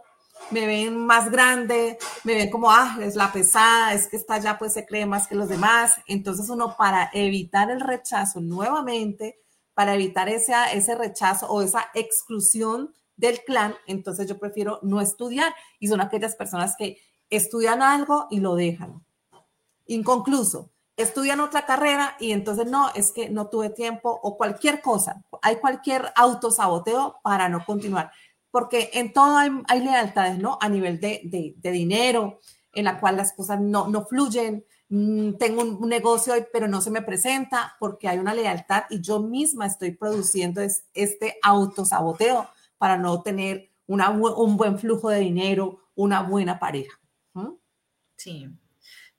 [0.51, 4.57] me ven más grande, me ven como, ah, es la pesada, es que está allá,
[4.57, 5.95] pues se cree más que los demás.
[6.05, 9.39] Entonces uno para evitar el rechazo nuevamente,
[9.73, 15.53] para evitar ese, ese rechazo o esa exclusión del clan, entonces yo prefiero no estudiar
[15.79, 16.99] y son aquellas personas que
[17.29, 19.03] estudian algo y lo dejan.
[19.87, 25.23] Inconcluso, estudian otra carrera y entonces no, es que no tuve tiempo o cualquier cosa,
[25.41, 28.11] hay cualquier autosaboteo para no continuar,
[28.51, 30.57] porque en todo hay, lealtades, ¿no?
[30.61, 32.39] A nivel de, dinero,
[32.73, 36.91] en la cual las cosas no, no fluyen, mm, tengo un, negocio pero no se
[36.91, 40.61] me presenta porque hay una lealtad y yo misma estoy produciendo
[40.93, 46.99] este autosaboteo para no tener un buen flujo de dinero, una buena pareja.
[48.17, 48.49] Sí.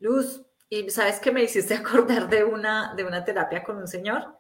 [0.01, 4.39] Luz, y sabes que me hiciste acordar de una, de una terapia con un señor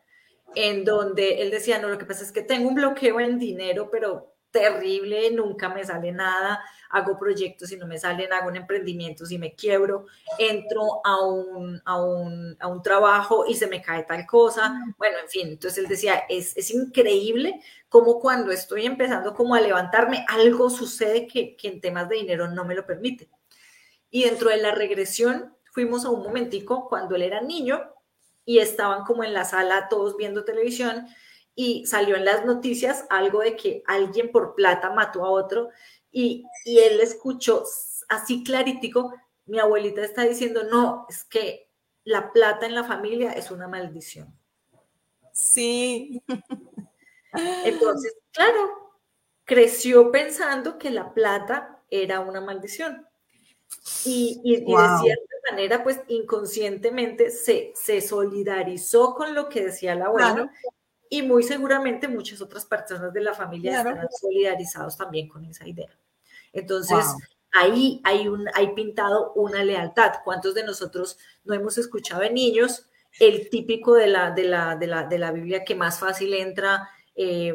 [0.54, 3.90] en donde él decía, no, lo que pasa es que tengo un bloqueo en dinero,
[3.90, 9.25] pero terrible, nunca me sale nada, hago proyectos y no me salen, hago un emprendimiento
[9.29, 10.07] y me quiebro,
[10.38, 15.18] entro a un, a un, a un trabajo y se me cae tal cosa, bueno,
[15.23, 20.25] en fin, entonces él decía, es, es increíble como cuando estoy empezando como a levantarme,
[20.29, 23.31] algo sucede que, que en temas de dinero no me lo permite.
[24.11, 27.83] Y dentro de la regresión fuimos a un momentico cuando él era niño
[28.44, 31.07] y estaban como en la sala todos viendo televisión
[31.61, 35.71] y salió en las noticias algo de que alguien por plata mató a otro
[36.12, 37.64] y, y él escuchó
[38.09, 39.12] así claritico,
[39.47, 41.68] mi abuelita está diciendo, no, es que
[42.05, 44.33] la plata en la familia es una maldición.
[45.33, 46.23] Sí.
[47.64, 48.92] Entonces, claro,
[49.44, 53.05] creció pensando que la plata era una maldición.
[54.05, 60.07] Y, y, de cierta manera, pues inconscientemente se, se solidarizó con lo que decía la
[60.07, 60.53] abuela
[61.11, 65.90] y muy seguramente muchas otras personas de la familia están solidarizados también con esa idea.
[66.53, 67.05] Entonces,
[67.53, 70.14] ahí hay, un, hay pintado una lealtad.
[70.25, 72.88] ¿Cuántos de nosotros no hemos escuchado de niños
[73.21, 76.88] el típico de la, de la, de la, de la Biblia que más fácil entra?
[77.14, 77.55] Eh,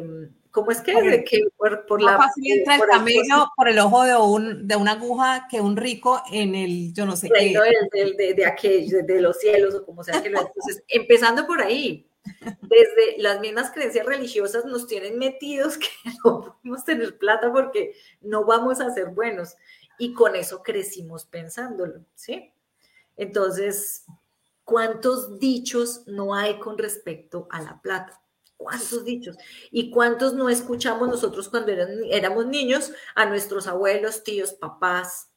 [0.54, 0.92] ¿Cómo es que?
[0.92, 1.40] Por, que
[1.88, 5.60] por, la, fácil entra el camello por el ojo de, un, de una aguja que
[5.60, 7.52] un rico en el, yo no sé qué.
[7.92, 12.08] De, de, aquello, de, los cielos o como sea que lo Entonces, empezando por ahí,
[12.62, 15.88] desde las mismas creencias religiosas nos tienen metidos que
[16.24, 19.56] no podemos tener plata porque no vamos a ser buenos.
[19.98, 22.52] Y con eso crecimos pensándolo, ¿sí?
[23.16, 24.06] Entonces,
[24.64, 28.20] ¿cuántos dichos no hay con respecto a la plata?
[28.56, 29.36] ¿Cuántos dichos?
[29.70, 35.30] ¿Y cuántos no escuchamos nosotros cuando éramos niños a nuestros abuelos, tíos, papás?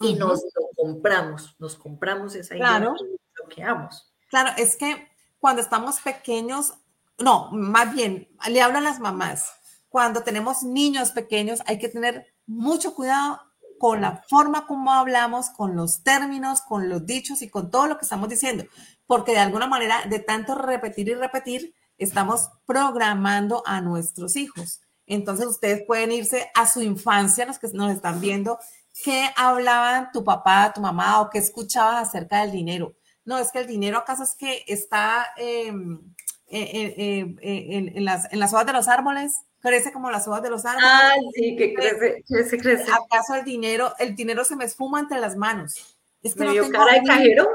[0.00, 2.94] Y nos lo compramos, nos compramos esa idea claro.
[2.98, 4.12] y lo bloqueamos.
[4.28, 5.11] Claro, es que
[5.42, 6.74] cuando estamos pequeños,
[7.18, 9.52] no, más bien, le hablo a las mamás.
[9.88, 13.40] Cuando tenemos niños pequeños hay que tener mucho cuidado
[13.80, 17.98] con la forma como hablamos, con los términos, con los dichos y con todo lo
[17.98, 18.66] que estamos diciendo,
[19.04, 24.80] porque de alguna manera, de tanto repetir y repetir, estamos programando a nuestros hijos.
[25.06, 28.60] Entonces ustedes pueden irse a su infancia, los que nos están viendo,
[29.02, 32.94] qué hablaban tu papá, tu mamá o qué escuchabas acerca del dinero.
[33.24, 36.00] No, es que el dinero acaso es que está em,
[36.48, 40.88] en, las, en las hojas de los árboles, crece como las hojas de los árboles.
[40.90, 42.92] Ah, sí, que crece, crece, crece.
[42.92, 45.96] ¿Acaso el dinero, el dinero se me esfuma entre las manos?
[46.22, 47.48] Es que no tengo cara de cajero.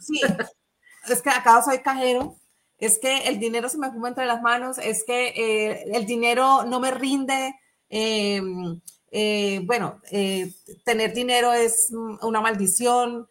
[0.00, 0.20] Sí,
[1.08, 2.36] es que acaso soy cajero.
[2.78, 4.78] Es que el dinero se me esfuma entre las manos.
[4.78, 7.54] Es que eh, el dinero no me rinde.
[7.88, 10.52] Em, eh, bueno, eh,
[10.84, 11.90] tener dinero es
[12.22, 13.26] una maldición.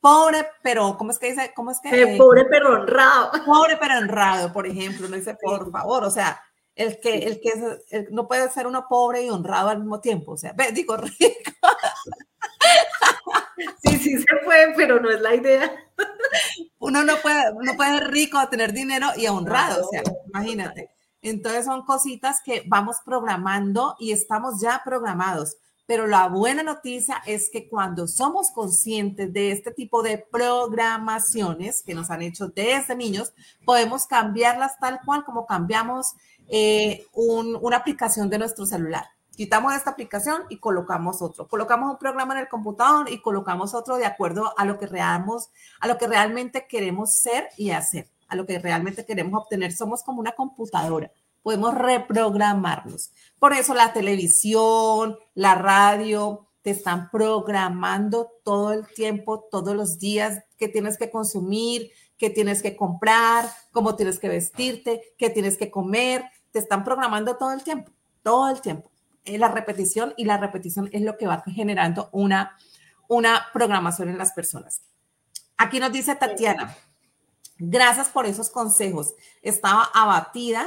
[0.00, 1.52] Pobre, pero ¿cómo es que dice?
[1.54, 2.16] ¿Cómo es que?
[2.18, 3.30] pobre pero honrado.
[3.44, 6.40] Pobre pero honrado, por ejemplo, no dice por favor, o sea,
[6.74, 7.52] el que, el que
[8.10, 11.52] no puede ser uno pobre y honrado al mismo tiempo, o sea, digo rico.
[13.82, 15.72] Sí, sí se puede, pero no es la idea.
[16.78, 20.90] Uno no puede, no puede ser rico, tener dinero y honrado, o sea, imagínate.
[21.20, 25.56] Entonces son cositas que vamos programando y estamos ya programados.
[25.88, 31.94] Pero la buena noticia es que cuando somos conscientes de este tipo de programaciones que
[31.94, 33.32] nos han hecho desde niños,
[33.64, 36.12] podemos cambiarlas tal cual como cambiamos
[36.50, 39.06] eh, una aplicación de nuestro celular.
[39.34, 41.48] Quitamos esta aplicación y colocamos otro.
[41.48, 45.48] Colocamos un programa en el computador y colocamos otro de acuerdo a lo que reamos,
[45.80, 49.72] a lo que realmente queremos ser y hacer, a lo que realmente queremos obtener.
[49.72, 51.10] Somos como una computadora.
[51.42, 53.12] Podemos reprogramarnos.
[53.38, 60.42] Por eso la televisión, la radio, te están programando todo el tiempo, todos los días
[60.56, 65.70] que tienes que consumir, que tienes que comprar, cómo tienes que vestirte, qué tienes que
[65.70, 68.90] comer te están programando todo el tiempo, todo el tiempo.
[69.24, 72.56] Es la repetición y la repetición es lo que va generando una,
[73.08, 74.82] una programación en las personas.
[75.56, 76.74] Aquí nos dice Tatiana,
[77.58, 79.14] gracias por esos consejos.
[79.42, 80.66] Estaba abatida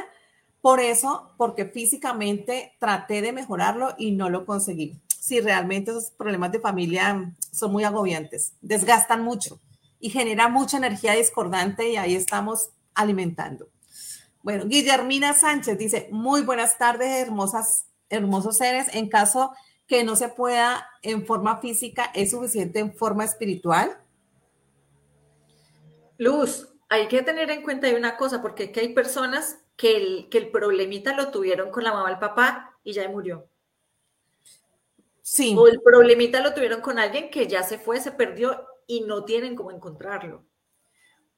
[0.61, 4.99] por eso, porque físicamente traté de mejorarlo y no lo conseguí.
[5.19, 9.59] Si realmente esos problemas de familia son muy agobiantes, desgastan mucho
[9.99, 13.69] y generan mucha energía discordante y ahí estamos alimentando.
[14.43, 18.87] Bueno, Guillermina Sánchez dice, muy buenas tardes, hermosas, hermosos seres.
[18.93, 19.53] En caso
[19.87, 23.97] que no se pueda en forma física, ¿es suficiente en forma espiritual?
[26.17, 30.51] Luz, hay que tener en cuenta una cosa, porque hay personas que el, que el
[30.51, 33.47] problemita lo tuvieron con la mamá el papá y ya murió.
[35.21, 35.55] Sí.
[35.57, 39.23] O el problemita lo tuvieron con alguien que ya se fue, se perdió y no
[39.23, 40.45] tienen cómo encontrarlo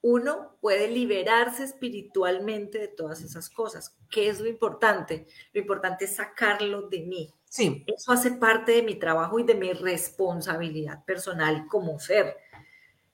[0.06, 3.96] uno puede liberarse espiritualmente de todas esas cosas.
[4.10, 5.26] ¿Qué es lo importante?
[5.54, 7.32] Lo importante es sacarlo de mí.
[7.48, 7.86] Sí.
[7.86, 12.36] Eso hace parte de mi trabajo y de mi responsabilidad personal como ser.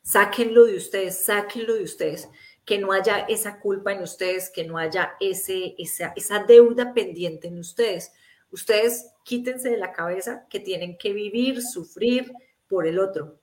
[0.03, 2.29] Sáquenlo de ustedes, sáquenlo de ustedes.
[2.65, 7.49] Que no haya esa culpa en ustedes, que no haya ese, esa, esa deuda pendiente
[7.49, 8.13] en ustedes.
[8.51, 12.33] Ustedes quítense de la cabeza que tienen que vivir, sufrir
[12.69, 13.41] por el otro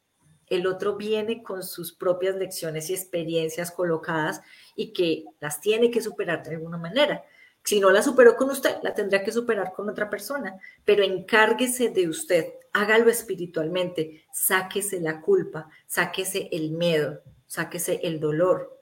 [0.47, 4.41] el otro viene con sus propias lecciones y experiencias colocadas
[4.75, 7.23] y que las tiene que superar de alguna manera.
[7.63, 11.89] Si no la superó con usted, la tendrá que superar con otra persona, pero encárguese
[11.89, 18.76] de usted, hágalo espiritualmente, sáquese la culpa, sáquese el miedo, sáquese el dolor,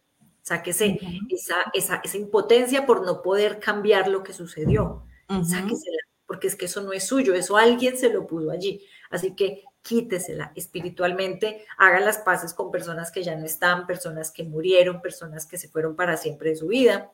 [0.45, 5.97] sáquese esa, esa, esa, impotencia por no poder cambiar lo que sucedió, sáquesela,
[6.27, 8.85] porque es que eso no es suyo, eso alguien se lo puso allí.
[9.09, 14.43] Así que quítesela espiritualmente, haga las paces con personas que ya no están, personas que
[14.43, 17.11] murieron, personas que se fueron para siempre de su vida,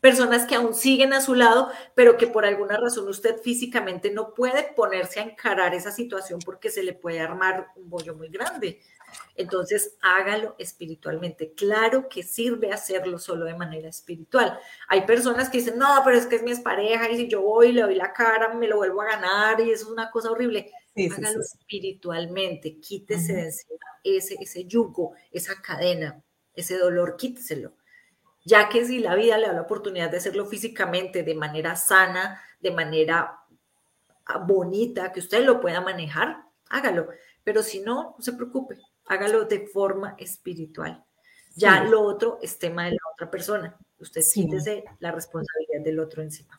[0.00, 4.34] personas que aún siguen a su lado, pero que por alguna razón usted físicamente no
[4.34, 8.80] puede ponerse a encarar esa situación porque se le puede armar un bollo muy grande.
[9.34, 11.52] Entonces, hágalo espiritualmente.
[11.54, 14.58] Claro que sirve hacerlo solo de manera espiritual.
[14.88, 17.68] Hay personas que dicen, no, pero es que es mi pareja y si yo voy
[17.68, 20.30] y le doy la cara, me lo vuelvo a ganar y eso es una cosa
[20.30, 20.70] horrible.
[20.96, 23.78] hágalo espiritualmente, quítese de encima
[24.16, 26.22] ese, ese yugo, esa cadena,
[26.54, 27.74] ese dolor, quíteselo.
[28.44, 32.42] Ya que si la vida le da la oportunidad de hacerlo físicamente, de manera sana,
[32.60, 33.40] de manera
[34.26, 37.08] ah, bonita, que usted lo pueda manejar, hágalo.
[37.44, 38.78] Pero si no, no se preocupe,
[39.08, 41.04] hágalo de forma espiritual.
[41.56, 43.76] Ya lo otro es tema de la otra persona.
[43.98, 44.48] Usted sí.
[45.00, 46.56] la responsabilidad del otro encima.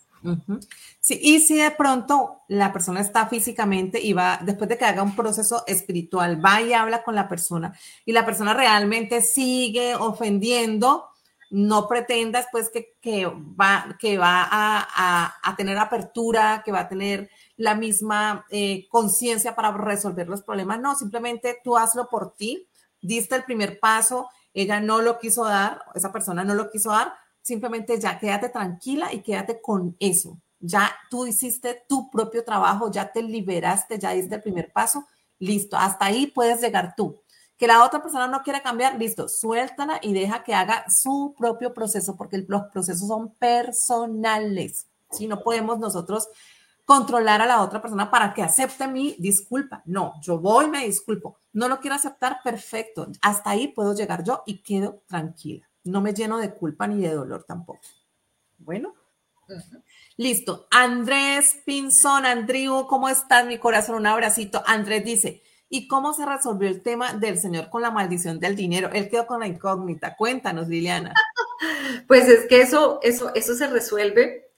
[0.99, 5.01] Sí, y si de pronto la persona está físicamente y va, después de que haga
[5.01, 7.73] un proceso espiritual, va y habla con la persona
[8.05, 11.07] y la persona realmente sigue ofendiendo,
[11.51, 17.29] no pretendas pues que, va, que va a, tener apertura, que va a tener
[17.59, 20.79] la misma eh, conciencia para resolver los problemas.
[20.79, 22.69] No, simplemente tú hazlo por ti,
[23.01, 27.13] diste el primer paso, ella no lo quiso dar, esa persona no lo quiso dar,
[27.41, 30.39] simplemente ya quédate tranquila y quédate con eso.
[30.61, 35.05] Ya tú hiciste tu propio trabajo, ya te liberaste, ya diste el primer paso,
[35.37, 37.21] listo, hasta ahí puedes llegar tú
[37.57, 41.73] que la otra persona no quiere cambiar, listo, suéltala y deja que haga su propio
[41.73, 44.87] proceso, porque los procesos son personales.
[45.11, 46.29] Si no podemos nosotros
[46.89, 49.83] controlar a la otra persona para que acepte mi disculpa.
[49.85, 51.37] No, yo voy, me disculpo.
[51.53, 53.11] No lo quiero aceptar, perfecto.
[53.21, 55.69] Hasta ahí puedo llegar yo y quedo tranquila.
[55.83, 57.81] No me lleno de culpa ni de dolor tampoco.
[58.57, 58.95] Bueno.
[60.17, 60.65] Listo.
[60.71, 63.45] Andrés Pinzón, Andrew, ¿cómo estás?
[63.45, 64.63] Mi corazón, un abracito.
[64.65, 68.89] Andrés dice, ¿Y cómo se resolvió el tema del señor con la maldición del dinero?
[68.91, 70.15] Él quedó con la incógnita.
[70.15, 71.13] Cuéntanos, Liliana.
[72.07, 74.48] Pues es que eso, eso, eso se resuelve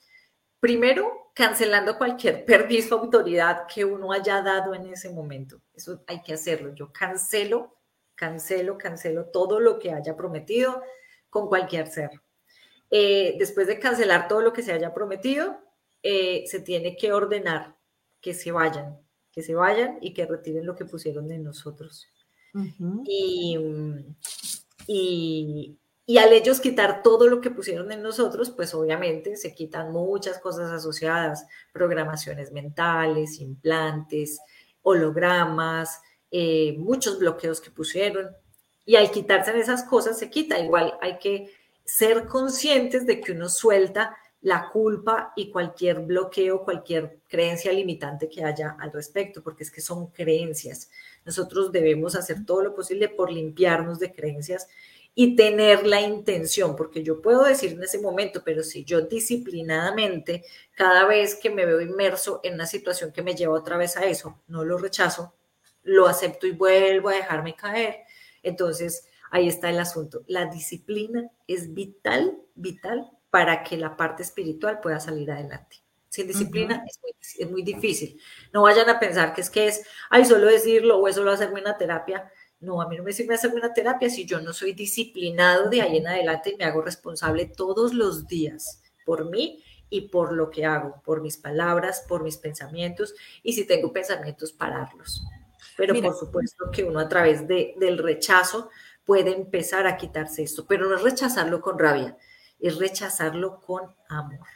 [0.62, 5.59] primero cancelando cualquier permiso o autoridad que uno haya dado en ese momento.
[5.74, 6.74] Eso hay que hacerlo.
[6.76, 7.76] Yo cancelo,
[8.16, 10.82] cancelo, cancelo todo lo que haya prometido
[11.30, 12.12] con cualquier ser.
[12.91, 15.59] Eh, después de cancelar todo lo que se haya prometido,
[16.03, 17.76] eh, se tiene que ordenar
[18.20, 18.99] que se vayan,
[19.32, 22.07] que se vayan y que retiren lo que pusieron de nosotros.
[23.05, 23.57] y,
[24.86, 25.80] y,
[26.12, 30.39] y, al ellos quitar todo lo que pusieron en nosotros, pues obviamente se quitan muchas
[30.39, 34.41] cosas asociadas, programaciones mentales, implantes,
[34.82, 38.30] hologramas, eh, muchos bloqueos que pusieron.
[38.86, 40.59] Y al quitarse esas cosas se quita.
[40.59, 41.53] Igual hay que
[41.86, 48.43] ser conscientes de que uno suelta la culpa y cualquier bloqueo, cualquier creencia limitante que
[48.43, 50.89] haya al respecto, porque es que son creencias.
[51.24, 54.68] Nosotros debemos hacer todo lo posible por limpiarnos de creencias
[55.14, 60.43] y tener la intención, porque yo puedo decir en ese momento, pero si yo disciplinadamente,
[60.74, 64.05] cada vez que me veo inmerso en una situación que me lleva otra vez a
[64.05, 65.36] eso, no lo rechazo,
[65.84, 67.99] lo acepto y vuelvo a dejarme caer,
[68.41, 70.24] entonces ahí está el asunto.
[70.28, 75.78] La disciplina es vital, vital para que la parte espiritual pueda salir adelante.
[76.09, 76.84] Sin disciplina
[77.39, 78.20] es, muy, difícil.
[78.51, 81.62] No vayan a pensar que es que es, ay, solo decirlo o es solo hacerme
[81.62, 82.30] una terapia.
[82.62, 85.82] No, a mí no me sirve hacerme una terapia si yo no soy disciplinado de
[85.82, 90.49] ahí en adelante y me hago responsable todos los días por mí y por lo
[90.51, 95.24] que hago, por mis palabras, por mis pensamientos y si tengo pensamientos, pararlos.
[95.76, 98.70] Pero por supuesto que uno a través de, del rechazo
[99.05, 102.16] puede empezar a quitarse esto, pero no es rechazarlo con rabia,
[102.59, 104.47] es rechazarlo con amor.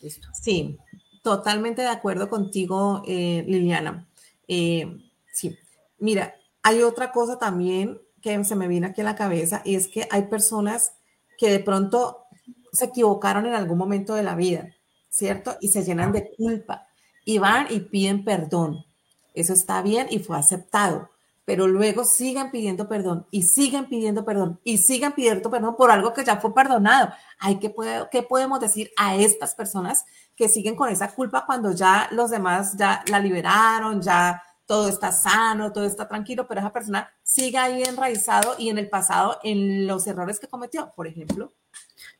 [0.00, 0.28] ¿Listo?
[0.34, 0.78] Sí,
[1.22, 4.06] totalmente de acuerdo contigo, eh, Liliana.
[4.46, 5.58] Eh, sí,
[5.98, 6.36] mira,
[6.66, 10.08] hay otra cosa también que se me viene aquí a la cabeza y es que
[10.10, 10.94] hay personas
[11.38, 12.24] que de pronto
[12.72, 14.74] se equivocaron en algún momento de la vida,
[15.08, 15.56] ¿cierto?
[15.60, 16.88] Y se llenan de culpa
[17.24, 18.84] y van y piden perdón.
[19.32, 21.08] Eso está bien y fue aceptado
[21.46, 26.12] pero luego sigan pidiendo perdón y sigan pidiendo perdón y sigan pidiendo perdón por algo
[26.12, 27.10] que ya fue perdonado.
[27.38, 27.72] Hay que
[28.10, 30.04] ¿Qué podemos decir a estas personas
[30.34, 35.12] que siguen con esa culpa cuando ya los demás ya la liberaron, ya todo está
[35.12, 39.86] sano, todo está tranquilo, pero esa persona sigue ahí enraizado y en el pasado en
[39.86, 41.54] los errores que cometió, por ejemplo?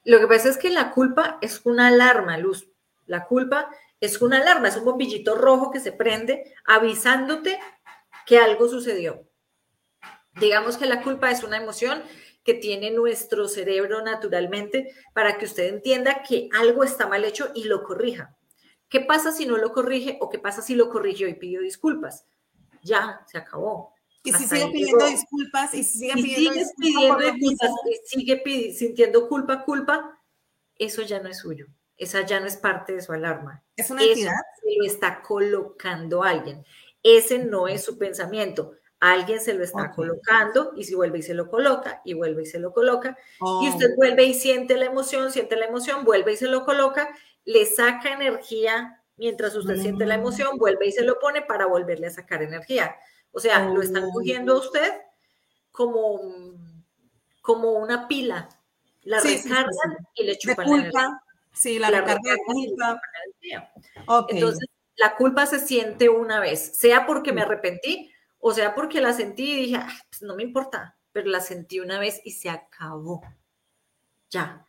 [0.04, 2.68] Lo que pasa es que la culpa es una alarma, Luz.
[3.06, 3.68] La culpa
[4.00, 7.58] es una alarma, es un bombillito rojo que se prende avisándote
[8.24, 9.24] que algo sucedió.
[10.34, 12.02] Digamos que la culpa es una emoción
[12.44, 17.64] que tiene nuestro cerebro naturalmente para que usted entienda que algo está mal hecho y
[17.64, 18.36] lo corrija.
[18.88, 22.24] ¿Qué pasa si no lo corrige o qué pasa si lo corrigió y pidió disculpas?
[22.86, 23.92] Ya, se acabó.
[24.22, 30.20] Y si sigue pidiendo disculpas y sigue pidiendo, disculpas y sigue sintiendo culpa, culpa,
[30.78, 31.66] eso ya no es suyo.
[31.96, 33.62] Esa ya no es parte de su alarma.
[33.76, 34.34] Es una entidad.
[34.78, 36.64] lo está colocando alguien.
[37.02, 38.72] Ese no es su pensamiento.
[38.98, 42.46] Alguien se lo está colocando y si vuelve y se lo coloca y vuelve y
[42.46, 43.68] se lo coloca y oh.
[43.68, 47.14] usted vuelve y siente la emoción, siente la emoción, vuelve y se lo coloca,
[47.44, 52.06] le saca energía mientras usted siente la emoción, vuelve y se lo pone para volverle
[52.08, 52.96] a sacar energía.
[53.32, 54.92] O sea, lo están cogiendo a usted
[55.70, 56.20] como,
[57.42, 58.48] como una pila.
[59.02, 61.20] La recargan y le chupan la energía.
[61.52, 63.00] Sí, la, recarga de culpa.
[64.28, 68.12] Entonces, la culpa se siente una vez, sea porque me arrepentí
[68.48, 71.98] o sea porque la sentí y dije, pues no me importa, pero la sentí una
[71.98, 73.22] vez y se acabó.
[74.30, 74.64] Ya.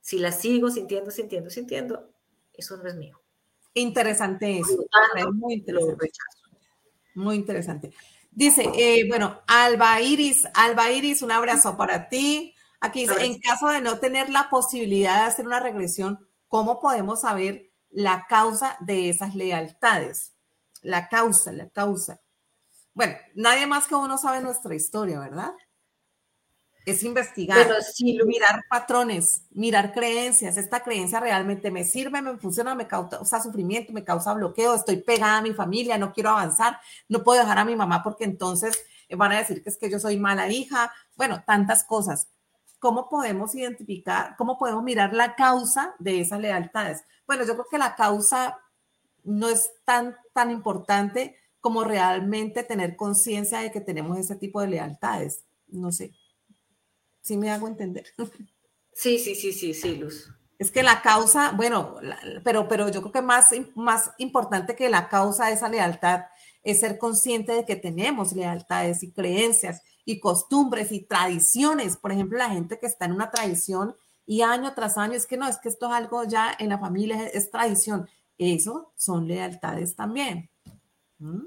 [0.00, 2.10] Si la sigo sintiendo, sintiendo, sintiendo,
[2.52, 3.19] eso no es mío.
[3.74, 4.84] Interesante eso.
[5.32, 6.10] muy interesante.
[7.14, 7.92] Muy interesante.
[8.30, 12.54] Dice, eh, bueno, Alba Iris, Alba Iris, un abrazo para ti.
[12.80, 17.22] Aquí dice, en caso de no tener la posibilidad de hacer una regresión, ¿cómo podemos
[17.22, 20.30] saber la causa de esas lealtades?
[20.30, 20.32] ¿Cómo podemos saber la causa de esas lealtades?
[20.82, 22.20] La causa, la causa.
[22.94, 25.52] Bueno, nadie más que uno sabe nuestra historia, ¿verdad?
[26.86, 27.68] Es investigar,
[28.26, 30.56] mirar patrones, mirar creencias.
[30.56, 35.38] Esta creencia realmente me sirve, me funciona, me causa sufrimiento, me causa bloqueo, estoy pegada
[35.38, 38.82] a mi familia, no quiero avanzar, no puedo dejar a mi mamá porque entonces
[39.16, 40.92] van a decir que es que yo soy mala hija.
[41.16, 42.28] Bueno, tantas cosas.
[42.78, 47.04] ¿Cómo podemos identificar, cómo podemos mirar la causa de esas lealtades?
[47.26, 48.58] Bueno, yo creo que la causa
[49.22, 54.68] no es tan, tan importante como realmente tener conciencia de que tenemos ese tipo de
[54.68, 55.44] lealtades.
[55.68, 56.14] No sé.
[57.20, 58.06] ¿Sí me hago entender?
[58.92, 60.28] Sí, sí, sí, sí, sí, Luz.
[60.58, 61.96] Es que la causa, bueno,
[62.44, 66.24] pero, pero yo creo que más, más importante que la causa de esa lealtad
[66.62, 71.96] es ser consciente de que tenemos lealtades y creencias y costumbres y tradiciones.
[71.96, 73.96] Por ejemplo, la gente que está en una tradición
[74.26, 76.78] y año tras año, es que no, es que esto es algo ya en la
[76.78, 78.08] familia, es, tradición.
[78.36, 80.50] Eso son lealtades también.
[81.18, 81.46] ¿Mm?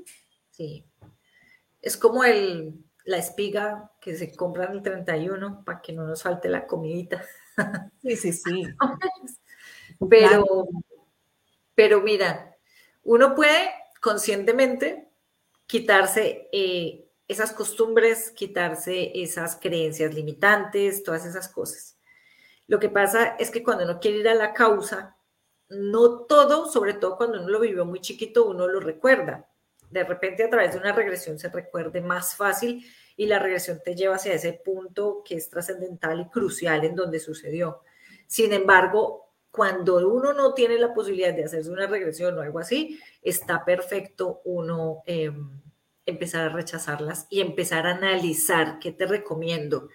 [0.49, 0.85] Sí.
[1.81, 6.23] Es como el, la espiga que se compra en el 31 para que no nos
[6.23, 7.23] falte la comidita.
[8.01, 8.63] Sí, sí, sí.
[10.09, 10.67] pero,
[11.75, 12.57] pero mira,
[13.03, 13.69] uno puede
[14.01, 15.09] conscientemente
[15.67, 21.97] quitarse eh, esas costumbres, quitarse esas creencias limitantes, todas esas cosas.
[22.67, 25.17] Lo que pasa es que cuando uno quiere ir a la causa,
[25.69, 29.49] no todo, sobre todo cuando uno lo vivió muy chiquito, uno lo recuerda.
[29.93, 32.83] De repente a través de una regresión se recuerde más fácil
[33.15, 37.19] y la regresión te lleva hacia ese punto que es trascendental y crucial en donde
[37.19, 37.83] sucedió.
[38.25, 42.99] Sin embargo, cuando uno no tiene la posibilidad de hacerse una regresión o algo así,
[43.21, 45.61] está perfecto uno em,
[46.07, 48.79] empezar a rechazarlas y empezar a analizar.
[48.79, 49.89] ¿Qué te recomiendo?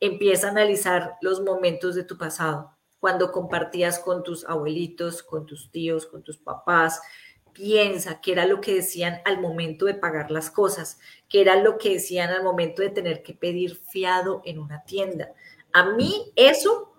[0.00, 5.70] Empieza a analizar los momentos de tu pasado, cuando compartías con tus abuelitos, con tus
[5.70, 7.02] tíos, con tus papás.
[7.56, 11.78] Piensa qué era lo que decían al momento de pagar las cosas, qué era lo
[11.78, 15.32] que decían al momento de tener que pedir fiado en una tienda.
[15.72, 16.92] A mí eso,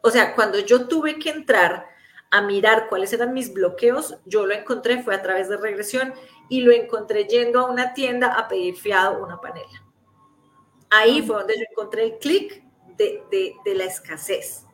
[0.00, 1.88] o sea, cuando yo tuve que entrar
[2.30, 6.14] a mirar cuáles eran mis bloqueos, yo lo encontré, fue a través de regresión
[6.48, 9.84] y lo encontré yendo a una tienda a pedir fiado una panela.
[10.90, 12.62] Ahí fue donde yo encontré el clic
[12.96, 13.24] de,
[13.64, 14.64] de, la escasez.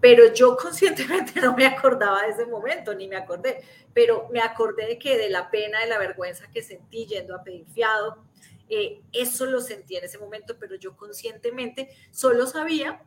[0.00, 4.86] Pero yo conscientemente no me acordaba de ese momento, ni me acordé, pero me acordé
[4.86, 8.24] de que de la pena, de la vergüenza que sentí yendo a pedir fiado,
[8.68, 13.02] eh, eso lo sentí en ese momento, pero yo conscientemente solo sabía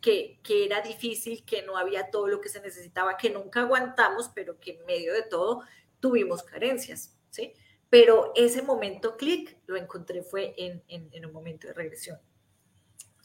[0.00, 4.30] que, que, era difícil, que no había todo lo que se necesitaba, que nunca aguantamos,
[4.34, 5.62] pero que en medio de todo
[6.00, 7.54] tuvimos carencias, ¿sí?
[7.88, 12.18] Pero ese momento clic lo encontré fue en, en, un momento de regresión.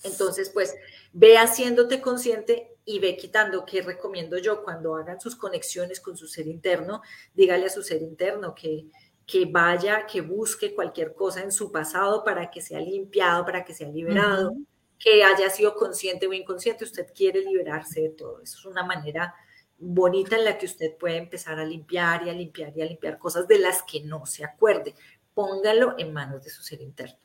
[0.03, 0.75] Entonces, pues,
[1.13, 4.63] ve haciéndote consciente y ve quitando, ¿qué recomiendo yo?
[4.63, 7.01] Cuando hagan sus conexiones con su ser interno,
[7.33, 8.87] dígale a su ser interno que,
[9.25, 13.73] que vaya, que busque cualquier cosa en su pasado para que sea limpiado, para que
[13.73, 14.55] sea liberado,
[14.97, 18.41] que haya sido consciente o inconsciente, usted quiere liberarse de todo.
[18.41, 19.33] Eso es una manera
[19.77, 23.17] bonita en la que usted puede empezar a limpiar y a limpiar y a limpiar
[23.17, 24.93] cosas de las que no se acuerde.
[25.33, 27.17] Póngalo en manos de su ser interno.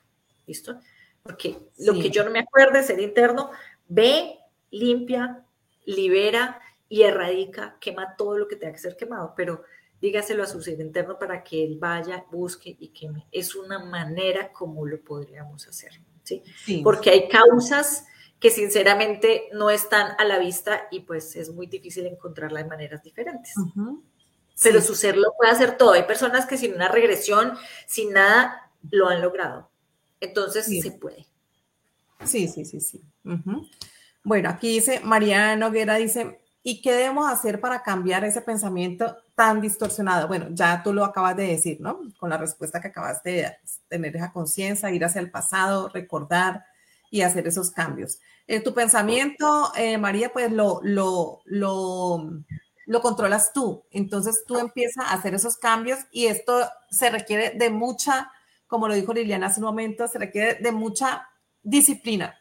[0.45, 0.79] ¿Listo?
[1.27, 3.51] Porque lo que yo no me acuerde, ser interno,
[3.87, 4.39] ve,
[4.71, 5.43] limpia,
[5.85, 9.63] libera y erradica, quema todo lo que tenga que ser quemado, pero
[10.01, 13.27] dígaselo a su ser interno para que él vaya, busque y queme.
[13.31, 15.99] Es una manera como lo podríamos hacer.
[16.23, 16.43] ¿sí?
[16.63, 16.81] sí.
[16.83, 18.05] Porque hay causas
[18.39, 23.03] que sinceramente no están a la vista y pues es muy difícil encontrarla de maneras
[23.03, 23.53] diferentes.
[24.61, 25.93] Pero su ser lo puede hacer todo.
[25.93, 27.53] Hay personas que sin una regresión,
[27.85, 29.69] sin nada, lo han logrado.
[30.19, 31.25] Entonces se puede.
[32.23, 33.01] Sí, sí, sí, sí.
[34.23, 39.61] Bueno, aquí dice María Noguera, dice, ¿y qué debemos hacer para cambiar ese pensamiento tan
[39.61, 40.27] distorsionado?
[40.27, 42.01] Bueno, ya tú lo acabas de decir, ¿no?
[42.19, 43.55] Con la respuesta que acabas de
[43.87, 46.65] tener esa conciencia, ir hacia el pasado, recordar,
[47.09, 48.19] y hacer esos cambios.
[48.47, 52.29] En tu pensamiento, eh, María, pues lo, lo, lo,
[52.85, 53.85] lo controlas tú.
[53.91, 58.31] Entonces tú empiezas a hacer esos cambios y esto se requiere de mucha,
[58.67, 61.27] como lo dijo Liliana hace un momento, se requiere de mucha
[61.63, 62.37] disciplina.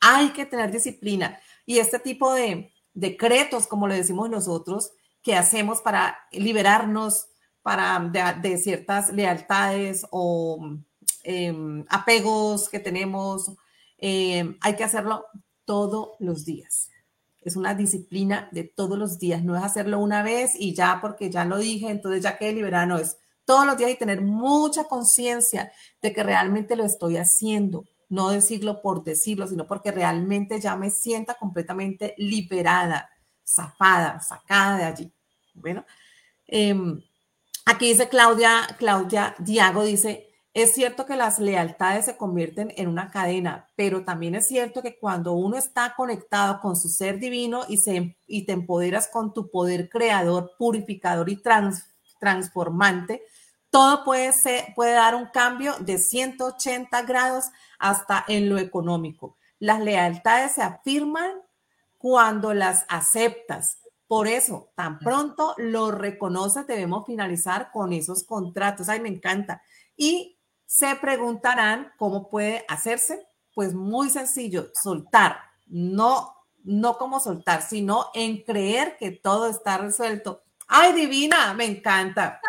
[0.00, 1.38] Hay que tener disciplina.
[1.66, 7.26] Y este tipo de decretos, como le decimos nosotros, que hacemos para liberarnos
[7.62, 7.98] para,
[8.42, 10.78] de, ciertas lealtades o
[11.24, 13.52] em, apegos que tenemos
[14.00, 15.26] eh, hay que hacerlo
[15.64, 16.90] todos los días.
[17.42, 21.30] Es una disciplina de todos los días, no es hacerlo una vez y ya porque
[21.30, 24.84] ya lo dije, entonces ya quedé liberada, no es todos los días y tener mucha
[24.84, 30.76] conciencia de que realmente lo estoy haciendo no decirlo por decirlo, sino porque realmente ya
[30.76, 33.08] me sienta completamente liberada,
[33.46, 35.12] zafada, sacada de allí.
[35.54, 35.86] Bueno,
[36.46, 37.00] em,
[37.64, 43.12] aquí dice Claudia, Claudia Diago dice, es cierto que las lealtades se convierten en una
[43.12, 47.76] cadena, pero también es cierto que cuando uno está conectado con su ser divino y,
[47.76, 51.40] se, y te empoderas con tu poder creador, purificador y
[52.20, 53.24] transformante,
[53.70, 57.46] todo puede, ser, puede dar un cambio de 180 grados
[57.78, 59.36] hasta en lo económico.
[59.58, 61.32] Las lealtades se afirman
[61.98, 63.78] cuando las aceptas.
[64.08, 68.88] Por eso, tan pronto lo reconoces, debemos finalizar con esos contratos.
[68.88, 69.62] Ay, me encanta.
[69.96, 73.24] Y se preguntarán cómo puede hacerse.
[73.54, 75.36] Pues muy sencillo, soltar.
[75.66, 80.42] No, no como soltar, sino en creer que todo está resuelto.
[80.72, 82.40] Ay, divina, me encanta.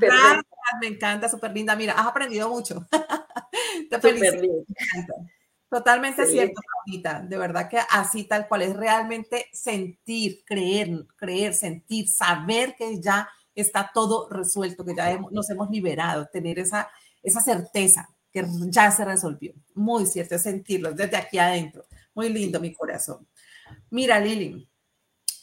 [0.80, 1.74] me encanta, súper linda.
[1.74, 2.86] Mira, has aprendido mucho.
[3.90, 4.66] Te felicito.
[5.70, 7.20] Totalmente cierto, Paulita.
[7.20, 13.28] De verdad que así tal cual es realmente sentir, creer, creer, sentir, saber que ya
[13.54, 16.90] está todo resuelto, que ya nos hemos liberado, tener esa,
[17.22, 19.54] esa certeza que ya se resolvió.
[19.74, 21.86] Muy cierto, sentirlo desde aquí adentro.
[22.14, 23.26] Muy lindo mi corazón.
[23.88, 24.68] Mira, Lili,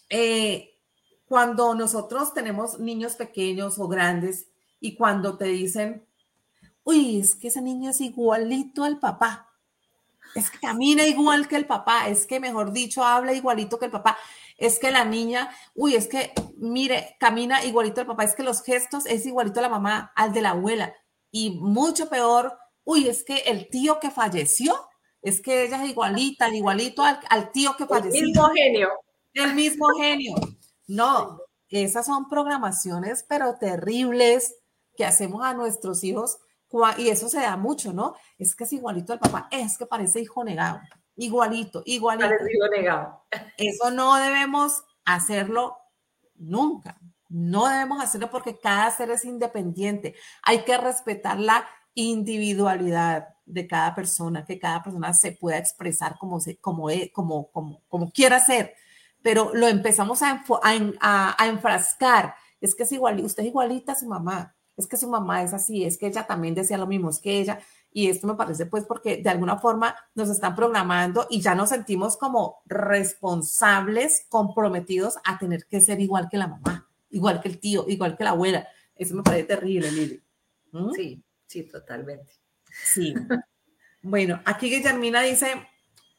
[0.09, 0.76] eh,
[1.28, 4.47] cuando nosotros tenemos niños pequeños o grandes
[4.80, 6.05] y cuando te dicen,
[6.84, 9.49] uy, es que ese niño es igualito al papá,
[10.36, 13.91] es que camina igual que el papá, es que, mejor dicho, habla igualito que el
[13.91, 14.17] papá,
[14.57, 18.63] es que la niña, uy, es que, mire, camina igualito al papá, es que los
[18.63, 20.93] gestos es igualito a la mamá, al de la abuela,
[21.32, 24.75] y mucho peor, uy, es que el tío que falleció,
[25.21, 28.21] es que ella es igualita, igualito al, al tío que falleció.
[28.21, 28.89] El mismo genio.
[29.34, 30.36] El mismo genio.
[30.88, 34.55] No, esas son programaciones, pero terribles
[34.95, 36.39] que hacemos a nuestros hijos
[36.97, 38.15] y eso se da mucho, ¿no?
[38.38, 40.79] Es que es igualito al papá, es que parece hijo negado,
[41.15, 42.27] igualito, igualito.
[42.27, 43.23] Parece hijo negado.
[43.57, 45.77] Eso no debemos hacerlo
[46.35, 46.97] nunca.
[47.29, 50.15] No debemos hacerlo porque cada ser es independiente.
[50.43, 56.39] Hay que respetar la individualidad de cada persona, que cada persona se pueda expresar como,
[56.39, 58.75] se, como, como, como, como quiera ser,
[59.22, 62.36] pero lo empezamos a, a, a enfrascar.
[62.61, 65.53] Es que es igual, usted es igualita a su mamá, es que su mamá es
[65.53, 67.59] así, es que ella también decía lo mismo, es que ella,
[67.91, 71.70] y esto me parece pues porque de alguna forma nos están programando y ya nos
[71.70, 77.59] sentimos como responsables, comprometidos a tener que ser igual que la mamá, igual que el
[77.59, 78.68] tío, igual que la abuela.
[78.95, 80.24] Eso me parece terrible, Lili.
[80.72, 80.91] ¿Mm?
[80.91, 82.34] Sí, sí, totalmente.
[82.72, 83.15] Sí.
[84.03, 85.68] bueno, aquí Guillermina dice,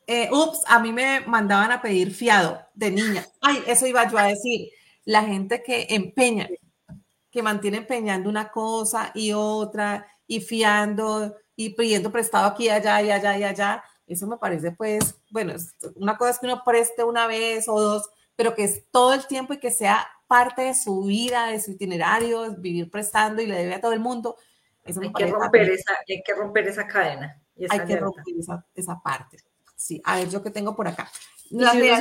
[0.09, 3.27] eh, ups, a mí me mandaban a pedir fiado de niña.
[3.43, 4.71] Ay, eso iba yo a decir.
[5.05, 6.49] La gente que empeña,
[7.31, 13.11] que mantiene empeñando una cosa y otra y fiando y pidiendo prestado aquí, allá y
[13.11, 13.85] allá y allá.
[14.07, 15.53] Eso me parece, pues, bueno,
[15.97, 19.27] una cosa es que uno preste una vez o dos, pero que es todo el
[19.27, 23.57] tiempo y que sea parte de su vida, de su itinerario, vivir prestando y le
[23.57, 24.37] debe a todo el mundo.
[24.85, 27.43] Eso hay, que romper esa, hay que romper esa cadena.
[27.69, 29.37] hay que romper esa, esa, parte.
[29.79, 31.05] Sí, a ver, yo que tengo por acá.
[31.05, 31.99] a ver,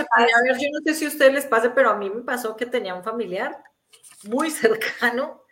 [0.59, 2.95] yo no sé si a ustedes les pase, pero a mí me pasó que tenía
[2.95, 3.63] un familiar
[4.23, 5.43] muy cercano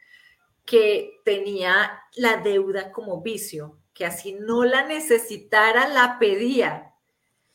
[0.66, 6.94] que tenía la deuda como vicio, que así no la necesitara, la pedía.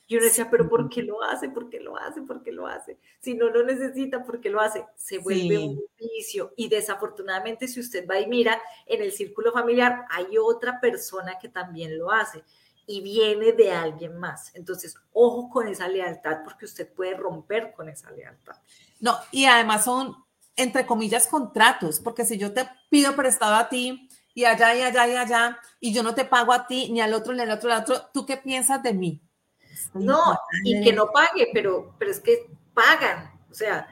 [0.06, 1.48] Y uno decía, pero ¿por qué lo hace?
[1.48, 2.22] ¿Por qué lo hace?
[2.22, 2.98] ¿Por qué lo hace?
[3.18, 4.84] Si no lo necesita, ¿por qué lo hace?
[4.94, 6.52] Se vuelve un vicio.
[6.56, 11.48] Y desafortunadamente, si usted va y mira en el círculo familiar, hay otra persona que
[11.48, 12.44] también lo hace
[12.90, 14.54] y viene de alguien más.
[14.54, 18.56] Entonces, ojo con esa lealtad porque usted puede romper con esa lealtad.
[18.98, 20.16] No, y además son
[20.56, 25.08] entre comillas, contratos, porque si yo te pido prestado a ti y allá y allá
[25.08, 27.68] y allá, y yo no te pago a ti, ni al otro, ni al otro,
[27.68, 29.22] ni al otro, ¿tú qué piensas de mí?
[29.94, 33.88] No, y que no pague, pero, pero es que pagan, o sea,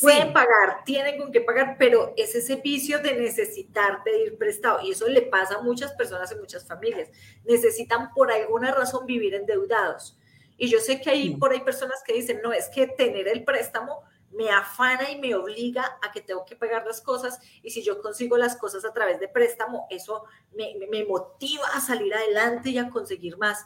[0.00, 4.92] pueden pagar, tienen con qué pagar, pero es ese vicio de necesitar pedir prestado, y
[4.92, 7.08] eso le pasa a muchas personas en muchas familias,
[7.44, 10.18] necesitan por alguna razón vivir endeudados.
[10.58, 13.44] Y yo sé que hay por ahí personas que dicen, no, es que tener el
[13.44, 14.02] préstamo
[14.36, 18.02] me afana y me obliga a que tengo que pagar las cosas y si yo
[18.02, 20.24] consigo las cosas a través de préstamo, eso
[20.54, 23.64] me, me, motiva a salir adelante y a conseguir más.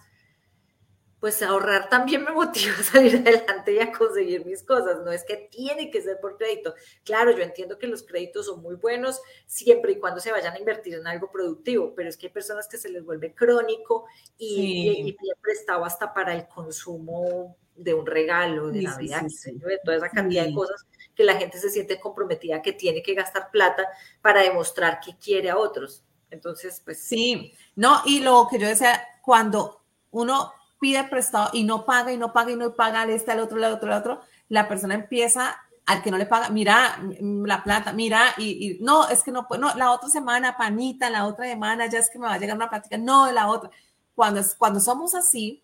[1.21, 5.01] Pues ahorrar también me motiva a salir adelante y a conseguir mis cosas.
[5.05, 6.75] No es que tiene que ser por crédito.
[7.05, 10.59] Claro, yo entiendo que los créditos son muy buenos siempre y cuando se vayan a
[10.59, 14.07] invertir en algo productivo, pero es que hay personas que se les vuelve crónico
[14.39, 20.09] y, y, prestado hasta para el consumo de un regalo, de Navidad, de toda esa
[20.11, 23.87] cantidad de cosas que la gente se siente comprometida, que tiene que gastar plata
[24.21, 26.05] para demostrar que quiere a otros.
[26.31, 27.01] Entonces, pues...
[27.01, 32.17] Sí, no, y lo que yo decía, cuando uno pide prestado y no paga y
[32.17, 34.95] no paga y no paga al este, al otro, al otro, al otro, la persona
[34.95, 35.57] empieza
[35.87, 39.75] al que no le paga, mira la plata, mira, y, no, es que no, no,
[39.75, 42.71] la otra semana, panita, la otra semana, ya es que me va a llegar una
[42.71, 43.71] plática, no, la otra.
[44.15, 45.63] Cuando, cuando somos así,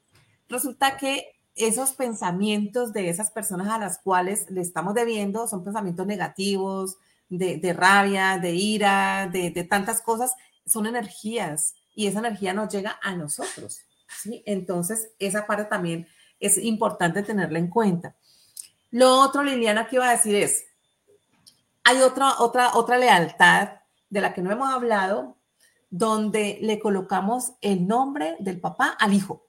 [0.48, 6.06] resulta que esos pensamientos de esas personas a las cuales le estamos debiendo son pensamientos
[6.06, 6.98] negativos,
[7.28, 12.98] de, rabia, de ira, de, de, tantas cosas, son energías y esa energía nos llega
[13.02, 13.85] a nosotros.
[14.20, 14.42] ¿Sí?
[14.46, 16.06] Entonces, esa parte también
[16.40, 18.16] es importante tenerla en cuenta.
[18.90, 20.64] Lo otro, Liliana, que iba a decir es,
[21.84, 23.70] hay otra, otra, otra lealtad
[24.10, 25.36] de la que no hemos hablado,
[25.90, 29.46] donde le colocamos el nombre del papá al hijo.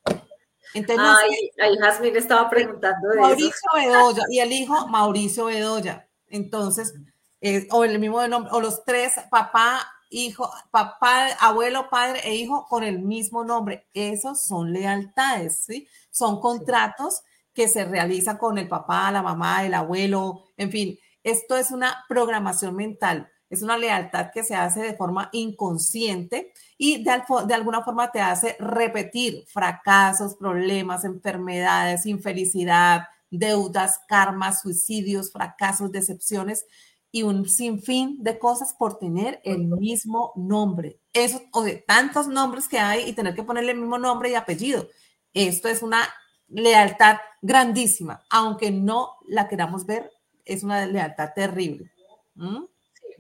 [0.73, 6.07] Entonces, Ay, ahí Jasmine estaba preguntando de Mauricio Bedoya y el hijo Mauricio Bedoya.
[6.27, 6.93] Entonces,
[7.41, 12.65] eh, o el mismo nombre, o los tres, papá, hijo, papá, abuelo, padre e hijo
[12.67, 13.87] con el mismo nombre.
[13.93, 15.87] Esos son lealtades, ¿sí?
[16.11, 17.21] Son contratos
[17.53, 20.99] que se realizan con el papá, la mamá, el abuelo, en fin.
[21.23, 27.03] Esto es una programación mental, es una lealtad que se hace de forma inconsciente y
[27.03, 35.91] de, de alguna forma te hace repetir fracasos, problemas, enfermedades, infelicidad, deudas, karmas, suicidios, fracasos,
[35.91, 36.65] decepciones
[37.11, 40.99] y un sinfín de cosas por tener el mismo nombre.
[41.13, 44.35] Eso, o de tantos nombres que hay y tener que ponerle el mismo nombre y
[44.35, 44.87] apellido.
[45.33, 46.07] Esto es una
[46.49, 50.11] lealtad grandísima, aunque no la queramos ver,
[50.45, 51.91] es una lealtad terrible.
[52.35, 52.65] ¿Mm?
[52.99, 53.17] Sí.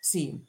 [0.00, 0.44] Sí.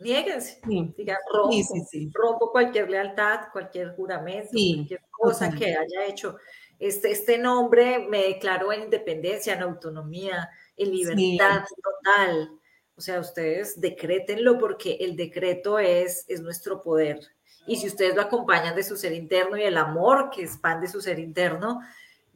[0.00, 0.60] Nieguense.
[0.96, 1.74] Diga, rompo,
[2.14, 6.36] rompo, cualquier lealtad, cualquier juramento, cualquier cosa que haya hecho.
[6.78, 10.48] Este, este nombre me declaró en independencia, en autonomía,
[10.78, 12.50] en libertad total.
[12.96, 17.20] O sea, ustedes decrétenlo porque el decreto es, es nuestro poder.
[17.66, 21.00] Y si ustedes lo acompañan de su ser interno y el amor que expande su
[21.00, 21.80] ser interno,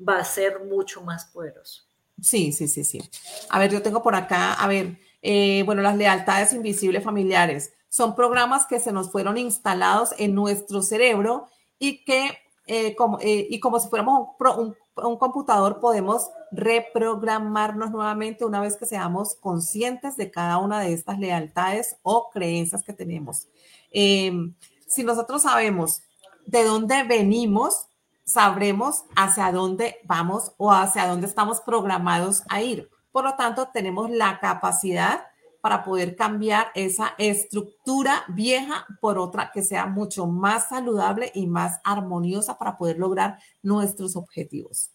[0.07, 1.84] va a ser mucho más poderoso.
[2.20, 3.01] Sí, sí, sí, sí.
[3.49, 8.14] A ver, yo tengo por acá, a ver, eh, bueno, las lealtades invisibles familiares son
[8.14, 13.59] programas que se nos fueron instalados en nuestro cerebro y que, eh, como, eh, y
[13.61, 20.30] como si fuéramos un, un computador podemos reprogramarnos nuevamente una vez que seamos conscientes de
[20.30, 23.49] cada una de estas lealtades o creencias que tenemos.
[23.90, 24.55] Em,
[24.86, 26.03] si nosotros sabemos
[26.47, 27.86] de dónde venimos,
[28.24, 32.90] sabremos hacia dónde vamos o hacia dónde estamos programados a ir.
[33.11, 35.26] Por lo tanto, tenemos la capacidad
[35.62, 41.78] para poder cambiar esa estructura vieja por otra que sea mucho más saludable y más
[41.84, 44.90] armoniosa para poder lograr nuestros objetivos.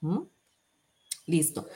[0.00, 0.22] ¿Mm?
[1.26, 1.66] Listo.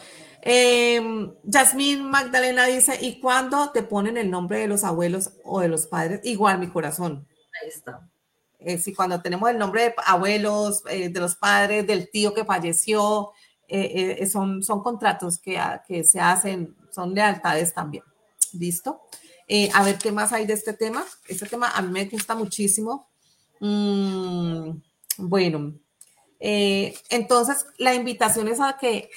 [0.41, 5.69] Eh, Yasmín Magdalena dice, ¿y cuándo te ponen el nombre de los abuelos o de
[5.69, 6.21] los padres?
[6.25, 7.29] Igual mi corazón.
[7.61, 8.09] Ahí está.
[8.59, 12.47] Eh, si cuando tenemos el nombre de abuelos, eh, de los padres, del tío que
[12.47, 13.33] falleció,
[13.69, 18.05] eh, son, son contratos que, que se hacen son lealtades también.
[18.53, 19.03] ¿Listo?
[19.53, 21.05] Eh, a ver qué más hay de este tema.
[21.27, 23.09] Este tema a mí me gusta muchísimo.
[23.59, 24.71] Mm,
[25.19, 25.75] bueno,
[26.39, 29.11] eh, entonces la invitación es a que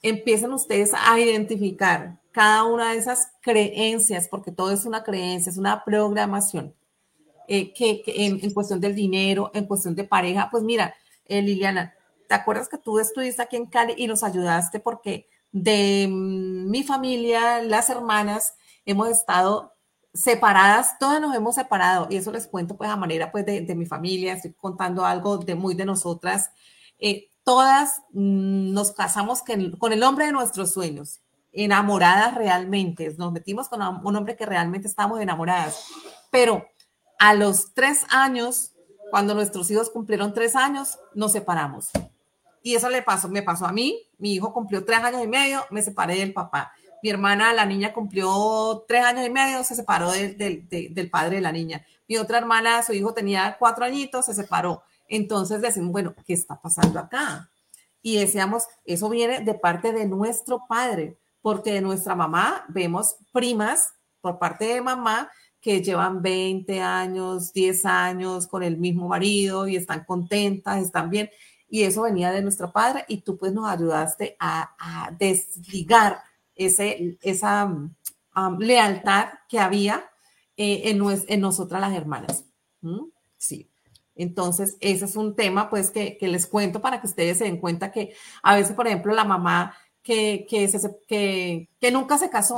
[0.00, 5.58] empiecen ustedes a identificar cada una de esas creencias, porque todo es una creencia, es
[5.58, 6.72] una programación.
[7.48, 10.94] Eh, que, en, cuestión del dinero, en cuestión de pareja, pues mira,
[11.28, 11.94] Liliana,
[12.28, 17.62] ¿te acuerdas que tú estuviste aquí en Cali y nos ayudaste porque de mi familia,
[17.62, 19.74] las hermanas, hemos estado
[20.12, 23.86] separadas, todas nos hemos separado y eso les cuento pues a manera pues de, mi
[23.86, 26.50] familia, estoy contando algo de muy de nosotras.
[26.98, 29.42] Eh, todas mm, nos casamos
[29.78, 31.20] con el hombre de nuestros sueños,
[31.52, 35.84] enamoradas realmente, nos metimos con un hombre que realmente estábamos enamoradas,
[36.30, 36.64] pero
[37.18, 38.72] a los tres años,
[39.10, 41.90] cuando nuestros hijos cumplieron tres años, nos separamos.
[42.62, 44.06] Y eso le pasó, me pasó a mí.
[44.18, 46.72] Mi hijo cumplió tres años y medio, me separé del papá.
[47.02, 51.52] Mi hermana, la niña, cumplió tres años y medio, se separó del padre de la
[51.52, 51.84] niña.
[52.06, 54.82] Mi otra hermana, su hijo tenía cuatro añitos, se separó.
[55.08, 57.50] Entonces decimos, bueno, ¿qué está pasando acá?
[58.02, 63.94] Y decíamos, eso viene de parte de nuestro padre, porque de nuestra mamá vemos primas
[64.20, 65.30] por parte de mamá
[65.60, 71.30] que llevan 20 años, 10 años con el mismo marido y están contentas, están bien
[71.70, 76.22] y eso venía de nuestro padre y tú pues nos ayudaste a, desligar
[76.54, 80.10] ese, esa um, lealtad que había
[80.56, 82.44] eh, en, en, nosotras las hermanas.
[82.82, 83.04] ¿Mm?
[83.38, 83.70] Sí.
[84.16, 87.90] Entonces, ese es un tema pues que, les cuento para que ustedes se den cuenta
[87.90, 90.68] que a veces, por ejemplo, la mamá que, que,
[91.08, 92.56] que, que nunca se casó,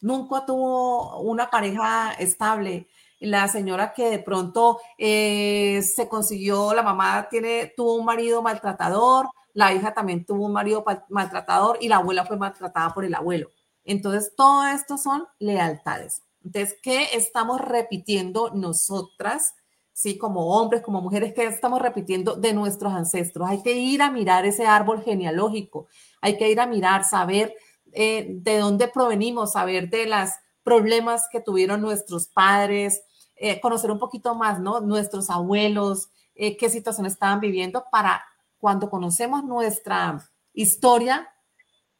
[0.00, 2.88] nunca tuvo una pareja estable,
[3.20, 9.28] la señora que de pronto eh, se consiguió, la mamá tiene, tuvo un marido maltratador,
[9.54, 13.50] la hija también tuvo un marido maltratador y la abuela fue maltratada por el abuelo.
[13.84, 16.22] Entonces, todo esto son lealtades.
[16.44, 19.54] Entonces, ¿qué estamos repitiendo nosotras?
[19.92, 23.48] Sí, como hombres, como mujeres, ¿qué estamos repitiendo de nuestros ancestros?
[23.48, 25.86] Hay que ir a mirar ese árbol genealógico,
[26.20, 27.54] hay que ir a mirar, saber
[27.92, 30.30] eh, de dónde provenimos, saber de los
[30.66, 33.04] problemas que tuvieron nuestros padres,
[33.36, 34.80] eh, conocer un poquito más, ¿no?
[34.80, 38.20] Nuestros abuelos, eh, qué situación estaban viviendo para
[38.58, 41.32] cuando conocemos nuestra historia,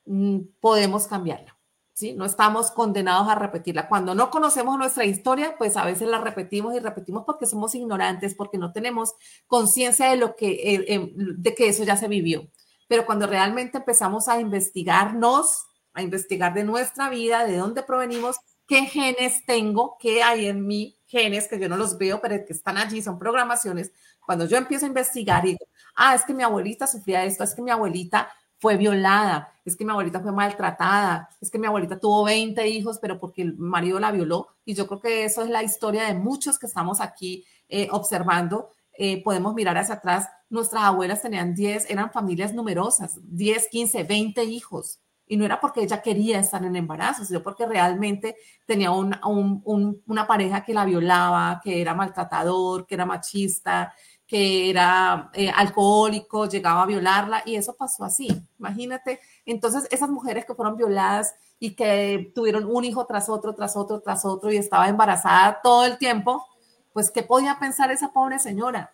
[0.04, 1.56] mm, podemos cambiarla.
[1.92, 2.12] ¿Sí?
[2.12, 3.88] No estamos condenados a repetirla.
[3.88, 8.34] Cuando no conocemos nuestra historia, pues a veces la repetimos y repetimos porque somos ignorantes,
[8.34, 9.14] porque no tenemos
[9.46, 12.50] conciencia de lo que, em, de que eso ya se vivió.
[12.88, 18.36] Pero cuando realmente empezamos a investigarnos, a investigar de nuestra vida, de dónde provenimos,
[18.66, 22.52] qué genes tengo, qué hay en mí, genes que yo no los veo, pero que
[22.52, 23.92] están allí, son programaciones.
[24.24, 25.56] Cuando yo empiezo a investigar y
[25.94, 29.84] ah, es que mi abuelita sufría esto, es que mi abuelita fue violada, es que
[29.84, 34.00] mi abuelita fue maltratada, es que mi abuelita tuvo 20 hijos, pero porque el marido
[34.00, 34.48] la violó.
[34.64, 38.70] Y yo creo que eso es la historia de muchos que estamos aquí eh, observando.
[38.98, 40.28] Eh, podemos mirar hacia atrás.
[40.48, 45.00] Nuestras abuelas tenían 10, eran familias numerosas, 10, 15, 20 hijos.
[45.28, 50.64] Y no era porque ella quería estar en embarazo, sino porque realmente tenía una pareja
[50.64, 53.92] que la violaba, que era maltratador, que era machista,
[54.26, 58.28] que era eh, alcohólico, llegaba a violarla y eso pasó así.
[58.58, 63.76] Imagínate, entonces esas mujeres que fueron violadas y que tuvieron un hijo tras otro, tras
[63.76, 66.44] otro, tras otro y estaba embarazada todo el tiempo,
[66.92, 68.92] pues ¿qué podía pensar esa pobre señora?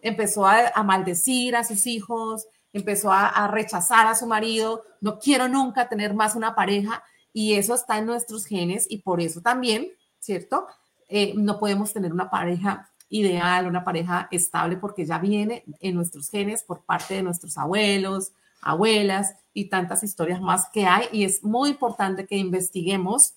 [0.00, 5.88] Empezó a maldecir a sus hijos, empezó a, rechazar a su marido, no quiero nunca
[5.88, 7.02] tener más una pareja
[7.32, 10.66] y eso está en nuestros genes y por eso también, ¿cierto?
[11.08, 16.30] Eh, no podemos tener una pareja ideal, una pareja estable porque ya viene en nuestros
[16.30, 21.42] genes por parte de nuestros abuelos, abuelas y tantas historias más que hay y es
[21.42, 23.34] muy importante que investiguemos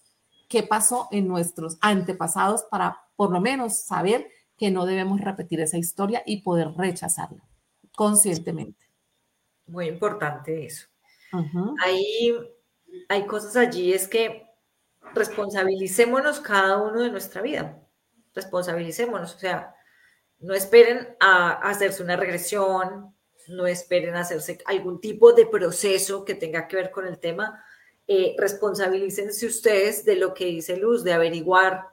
[0.47, 4.27] qué pasó en nuestros antepasados para por lo menos saber
[4.57, 7.43] que no debemos repetir esa historia y poder rechazarla
[7.95, 8.82] conscientemente.
[9.65, 10.87] Muy importante eso.
[11.81, 12.37] hay,
[13.09, 14.47] hay cosas allí, es que
[15.13, 17.79] responsabilicémonos cada uno de nuestra vida.
[18.33, 19.75] Responsabilicémonos, o sea,
[20.39, 23.15] no esperen a, hacerse una regresión,
[23.47, 27.63] no esperen a hacerse algún tipo de proceso que tenga que ver con el tema.
[28.07, 31.87] Eh, responsabilícense ustedes de lo que dice Luz, de averiguar,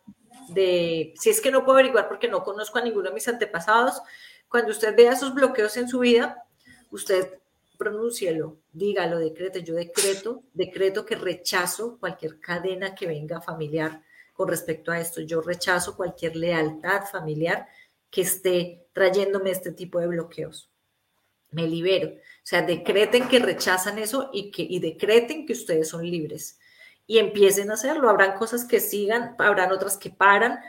[0.49, 4.03] de si es que no puedo averiguar porque no conozco a ninguno de mis antepasados.
[4.49, 6.45] Cuando usted vea esos bloqueos en su vida,
[6.91, 7.39] usted
[7.81, 9.63] pronúncielo, dígalo, decrete.
[9.63, 14.03] Yo decreto, decreto que rechazo cualquier cadena que venga familiar
[14.35, 15.23] con respecto a esto.
[15.23, 17.67] Yo rechazo cualquier lealtad familiar
[18.11, 20.69] que esté trayéndome este tipo de bloqueos.
[21.53, 22.11] Me libero.
[22.11, 26.59] O sea, decreten que rechazan eso y, que, y decreten que ustedes son libres.
[27.07, 28.11] Y empiecen a hacerlo.
[28.11, 30.61] Habrán cosas que sigan, habrán otras que paran,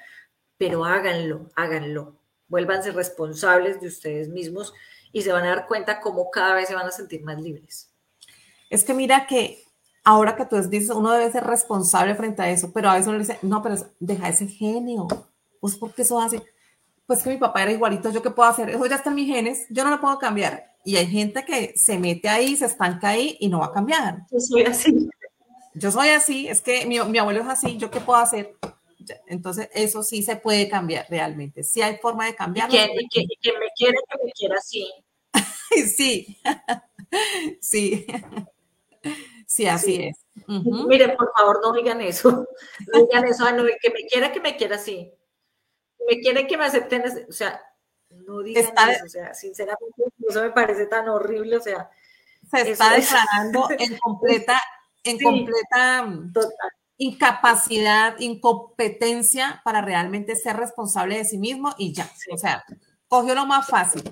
[0.58, 2.16] pero háganlo, háganlo.
[2.48, 4.74] Vuélvanse responsables de ustedes mismos
[5.12, 7.90] y se van a dar cuenta cómo cada vez se van a sentir más libres.
[8.70, 9.64] Es que mira que
[10.04, 13.20] ahora que tú dices, uno debe ser responsable frente a eso, pero a veces uno
[13.20, 15.08] dice, no, pero deja ese genio,
[15.60, 16.42] pues porque eso hace,
[17.06, 18.70] pues que mi papá era igualito, ¿yo qué puedo hacer?
[18.70, 20.72] Eso ya está en mis genes, yo no lo puedo cambiar.
[20.84, 24.26] Y hay gente que se mete ahí, se estanca ahí y no va a cambiar.
[24.32, 25.10] Yo soy así.
[25.74, 28.56] Yo soy así, es que mi, mi abuelo es así, ¿yo qué puedo hacer?
[29.28, 31.64] Entonces, eso sí se puede cambiar realmente.
[31.64, 32.70] Sí hay forma de cambiar.
[32.70, 33.08] Y que, me
[33.76, 34.88] quiera, que me quiera así.
[35.96, 36.38] sí,
[37.62, 38.06] sí.
[39.48, 40.26] Sí, así es.
[40.48, 42.48] Miren, por favor, no digan eso.
[42.94, 43.44] No digan eso,
[43.82, 45.12] que me quiera, que me quiera así.
[46.08, 47.62] Me quieren que me acepten, o sea,
[48.12, 49.06] no digan eso.
[49.06, 51.90] O sea, sinceramente, eso me parece tan horrible, o sea.
[52.50, 54.62] Se está declarando en completa,
[55.04, 56.70] en completa total
[57.02, 62.08] incapacidad, incompetencia para realmente ser responsable de sí mismo y ya.
[62.32, 62.64] O sea,
[63.08, 64.04] cogió lo más fácil,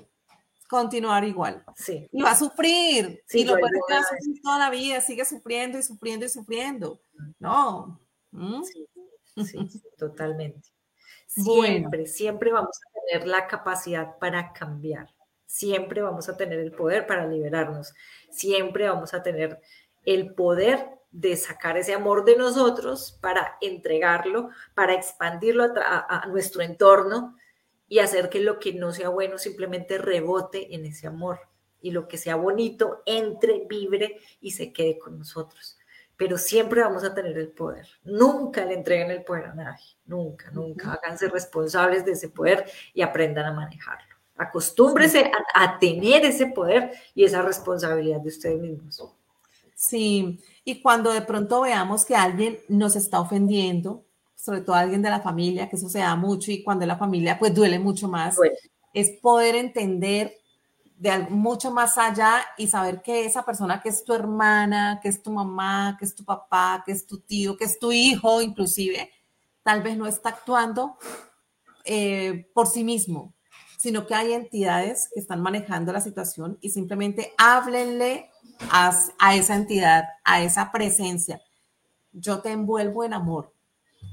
[0.70, 1.64] continuar igual.
[1.76, 2.08] Sí.
[2.12, 3.24] Y va a sufrir.
[3.26, 7.02] Sí, y lo puede sufrir toda la vida, sigue sufriendo y sufriendo y sufriendo.
[7.40, 8.00] No.
[8.32, 8.64] ¿Mm?
[8.64, 8.88] Sí,
[9.98, 10.70] totalmente.
[11.26, 15.10] Siempre, siempre vamos a tener la capacidad para cambiar.
[15.46, 17.94] Siempre vamos a tener el poder para liberarnos.
[18.30, 19.60] Siempre vamos a tener
[20.06, 27.36] el poder de sacar ese amor de nosotros para entregarlo, para expandirlo a, nuestro entorno
[27.90, 31.40] y hacer que lo que no sea bueno simplemente rebote en ese amor
[31.82, 35.76] y lo que sea bonito entre, vibre y se quede con nosotros.
[36.16, 37.88] pero siempre vamos a tener el poder.
[38.04, 40.92] Nunca le entreguen el poder a nadie, nunca, nunca.
[40.92, 44.16] Háganse responsables de ese poder y aprendan a manejarlo.
[44.36, 49.02] Acostúmbrese a, tener ese poder y esa responsabilidad de ustedes mismos.
[49.74, 54.04] Sí, y cuando de pronto veamos que alguien nos está ofendiendo,
[54.40, 57.38] sobre todo alguien de la familia, que eso se da mucho y cuando la familia
[57.38, 58.38] pues duele mucho más,
[58.94, 60.34] es poder entender
[60.98, 65.22] de mucho más allá y saber que esa persona que es tu hermana, que es
[65.22, 69.12] tu mamá, que es tu papá, que es tu tío, que es tu hijo inclusive,
[69.62, 70.98] tal vez no está actuando
[71.84, 73.34] eh, por sí mismo,
[73.78, 78.30] sino que hay entidades que están manejando la situación y simplemente háblenle
[78.72, 81.42] a, a esa entidad, a esa presencia.
[82.14, 83.59] Yo te envuelvo en amor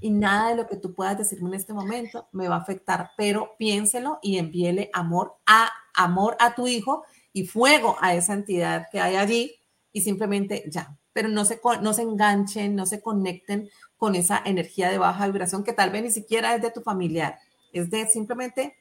[0.00, 3.10] y nada de lo que tú puedas decirme en este momento me va a afectar,
[3.16, 8.86] pero piénselo y envíele amor a amor a tu hijo y fuego a esa entidad
[8.90, 9.54] que hay allí
[9.92, 14.90] y simplemente ya, pero no se, no se enganchen, no se conecten con esa energía
[14.90, 17.38] de baja vibración que tal vez ni siquiera es de tu familiar,
[17.72, 18.76] es de simplemente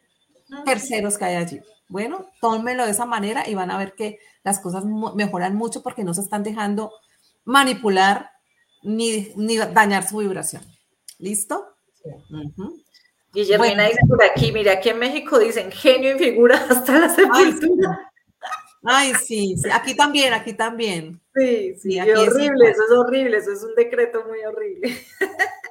[0.65, 1.59] terceros que hay allí.
[1.87, 4.83] Bueno, tómelo de esa manera y van a ver que las cosas
[5.15, 6.91] mejoran mucho porque no se están dejando
[7.45, 8.31] manipular
[8.83, 10.63] ni, ni dañar su vibración.
[11.19, 11.75] ¿Listo?
[13.33, 18.11] Guillermina dice por aquí, mira, aquí en México dicen genio en figura hasta la sepultura.
[18.83, 21.19] Ay, sí, sí, aquí también, aquí también.
[21.33, 24.97] Sí, sí, aquí horrible, eso es horrible, eso es un decreto muy horrible.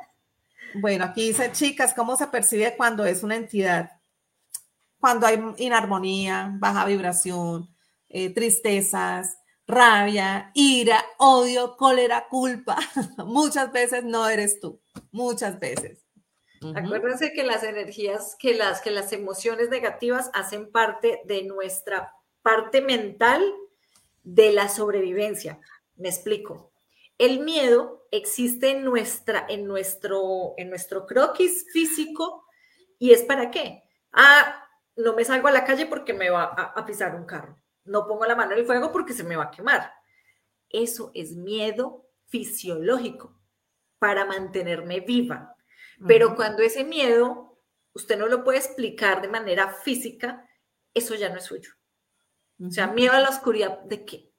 [0.77, 3.93] Bueno, aquí dice, chicas, ¿cómo se percibe cuando es una entidad?
[4.99, 7.69] Cuando hay inarmonía, baja vibración,
[8.09, 12.79] eh, tristezas, rabia, ira, odio, cólera, culpa.
[13.25, 16.05] Muchas veces no eres tú, muchas veces.
[16.75, 22.81] Acuérdense que las energías, que las, que las emociones negativas hacen parte de nuestra parte
[22.81, 23.43] mental
[24.23, 25.61] de la sobrevivencia.
[25.97, 26.73] Me explico.
[27.19, 32.47] El miedo existe en, nuestra, en, nuestro, en nuestro croquis físico
[32.99, 33.83] y es para qué?
[34.13, 37.59] Ah, no me salgo a la calle porque me va a, a pisar un carro.
[37.85, 39.93] No pongo la mano en el fuego porque se me va a quemar.
[40.69, 43.39] Eso es miedo fisiológico
[43.99, 45.57] para mantenerme viva.
[46.07, 47.55] Pero cuando ese miedo
[47.95, 50.49] usted no lo puede explicar de manera física,
[50.93, 51.73] eso ya no es suyo.
[52.61, 54.33] O sea, miedo a la oscuridad, ¿de qué?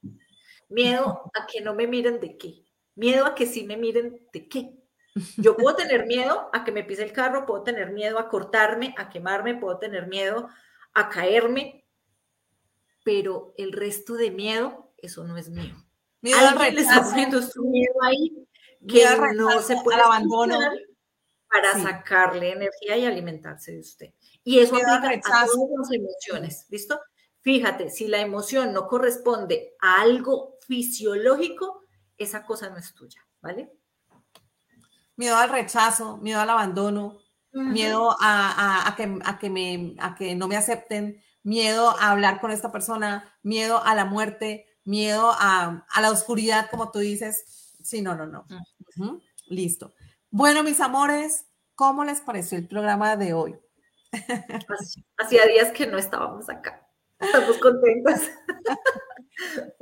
[0.70, 2.66] Miedo a que no me miren, ¿de qué?
[2.96, 4.78] Miedo a que sí me miren, ¿de qué?
[5.38, 8.94] Yo puedo tener miedo a que me pise el carro, puedo tener miedo a cortarme,
[8.98, 10.50] a quemarme, puedo tener miedo
[10.94, 11.85] a caerme,
[13.06, 15.76] pero el resto de miedo, eso no es mío.
[16.22, 18.48] Miedo Alguien le está poniendo su miedo ahí
[18.86, 20.58] que no se puede abandono
[21.48, 24.14] para sacarle energía y alimentarse de usted.
[24.44, 27.00] Y eso aplica a todas las emociones, ¿listo?
[27.42, 31.84] Fíjate, si la emoción no corresponde a algo fisiológico,
[32.18, 33.72] esa cosa no es tuya, ¿vale?
[35.16, 37.20] Miedo al rechazo, miedo al abandono,
[37.52, 42.52] miedo a, que, a, que me, a que no me acepten, miedo a hablar con
[42.52, 47.78] esta persona, miedo a la muerte, miedo a, la oscuridad, como tú dices.
[47.82, 48.46] Sí, no, no, no.
[49.48, 49.94] Listo.
[50.32, 53.56] Bueno, mis amores, ¿cómo les pareció el programa de hoy?
[55.18, 56.86] Hacía días que no estábamos acá.
[57.20, 58.22] Estamos contentas.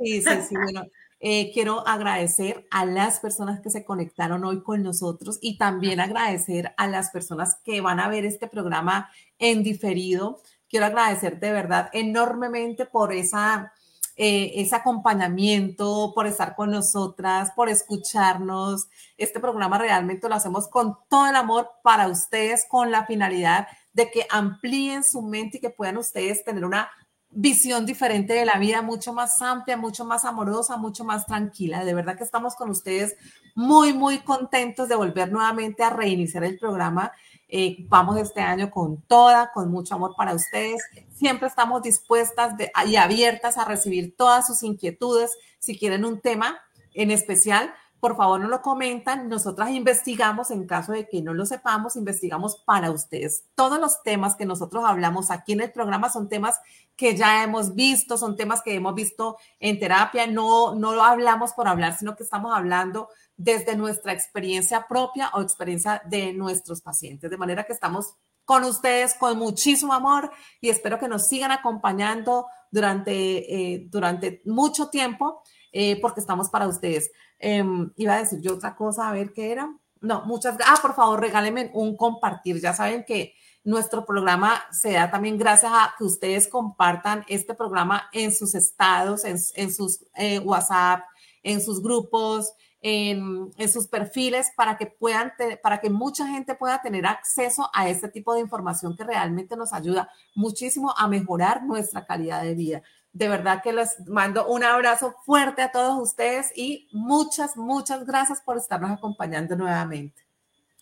[0.00, 0.56] Sí, sí, sí.
[0.56, 0.82] Bueno,
[1.20, 6.74] eh, quiero agradecer a las personas que se conectaron hoy con nosotros y también agradecer
[6.76, 9.08] a las personas que van a ver este programa
[9.38, 10.42] en diferido.
[10.74, 13.72] Quiero agradecer de verdad enormemente por esa
[14.16, 18.88] eh, ese acompañamiento, por estar con nosotras, por escucharnos.
[19.16, 24.10] Este programa realmente lo hacemos con todo el amor para ustedes, con la finalidad de
[24.10, 26.90] que amplíen su mente y que puedan ustedes tener una
[27.30, 31.84] visión diferente de la vida, mucho más amplia, mucho más amorosa, mucho más tranquila.
[31.84, 33.16] De verdad que estamos con ustedes
[33.54, 37.12] muy, muy contentos de volver nuevamente a reiniciar el programa
[37.56, 40.82] eh, vamos este año con toda, con mucho amor para ustedes.
[41.12, 42.52] Siempre estamos dispuestas
[42.84, 45.30] y abiertas a recibir todas sus inquietudes.
[45.60, 46.58] Si quieren un tema
[46.94, 49.28] en especial, por favor no lo comentan.
[49.28, 53.44] Nosotras investigamos, en caso de que no lo sepamos, investigamos para ustedes.
[53.54, 56.58] Todos los temas que nosotros hablamos aquí en el programa son temas
[56.96, 60.26] que ya hemos visto, son temas que hemos visto en terapia.
[60.26, 65.42] No, no lo hablamos por hablar, sino que estamos hablando desde nuestra experiencia propia o
[65.42, 67.30] experiencia de nuestros pacientes.
[67.30, 68.14] De manera que estamos
[68.44, 70.30] con ustedes con muchísimo amor
[70.60, 76.68] y espero que nos sigan acompañando durante, eh, durante mucho tiempo eh, porque estamos para
[76.68, 77.10] ustedes.
[77.38, 79.68] Em, iba a decir yo otra cosa, a ver qué era.
[80.00, 80.78] No, muchas gracias.
[80.78, 82.60] Ah, por favor, regálenme un compartir.
[82.60, 88.08] Ya saben que nuestro programa se da también gracias a que ustedes compartan este programa
[88.12, 91.04] en sus estados, en, sus eh, WhatsApp,
[91.42, 92.52] en sus grupos,
[92.86, 95.32] en, sus perfiles para que puedan,
[95.62, 99.72] para que mucha gente pueda tener acceso a este tipo de información que realmente nos
[99.72, 102.82] ayuda muchísimo a mejorar nuestra calidad de vida.
[103.10, 108.42] De verdad que les mando un abrazo fuerte a todos ustedes y muchas, muchas gracias
[108.42, 110.22] por estarnos acompañando nuevamente.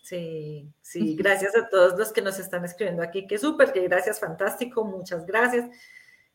[0.01, 4.19] Sí, sí, gracias a todos los que nos están escribiendo aquí, que súper, que gracias,
[4.19, 5.69] fantástico, muchas gracias.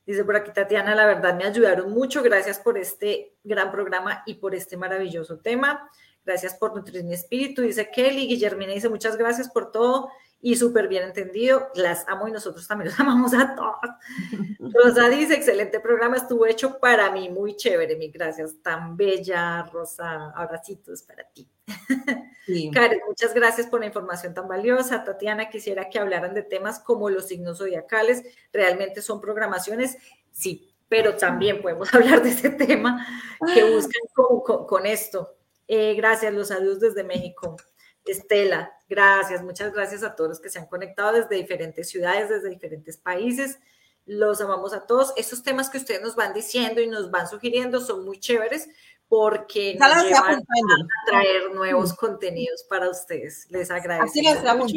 [0.09, 2.23] Dice por aquí Tatiana, la verdad me ayudaron mucho.
[2.23, 5.87] Gracias por este gran programa y por este maravilloso tema.
[6.25, 7.61] Gracias por nutrir mi espíritu.
[7.61, 10.09] Dice Kelly, Guillermina dice muchas gracias por todo
[10.41, 11.71] y súper bien entendido.
[11.75, 14.73] Las amo y nosotros también los amamos a todos.
[14.73, 18.63] Rosa dice, excelente programa, estuvo hecho para mí, muy chévere, mi gracias.
[18.63, 20.31] Tan bella, Rosa.
[20.31, 21.49] Abracitos para ti.
[22.73, 25.05] Karen, muchas gracias por la información tan valiosa.
[25.05, 28.25] Tatiana, quisiera que hablaran de temas como los signos zodiacales.
[28.53, 29.99] ¿Realmente son programaciones?
[30.31, 33.07] Sí, pero también podemos hablar de ese tema
[33.55, 34.03] que buscan
[34.67, 35.37] con, esto.
[35.67, 37.57] Eh, gracias, los saludos desde México.
[38.05, 42.49] Estela, gracias, muchas gracias a todos los que se han conectado desde diferentes ciudades, desde
[42.49, 43.59] diferentes países.
[44.07, 45.13] Los amamos a todos.
[45.17, 48.69] Esos temas que ustedes nos van diciendo y nos van sugiriendo son muy chéveres
[49.09, 53.47] porque nos llevan a traer nuevos contenidos para ustedes.
[53.51, 54.57] Les agradezco.
[54.57, 54.75] mucho.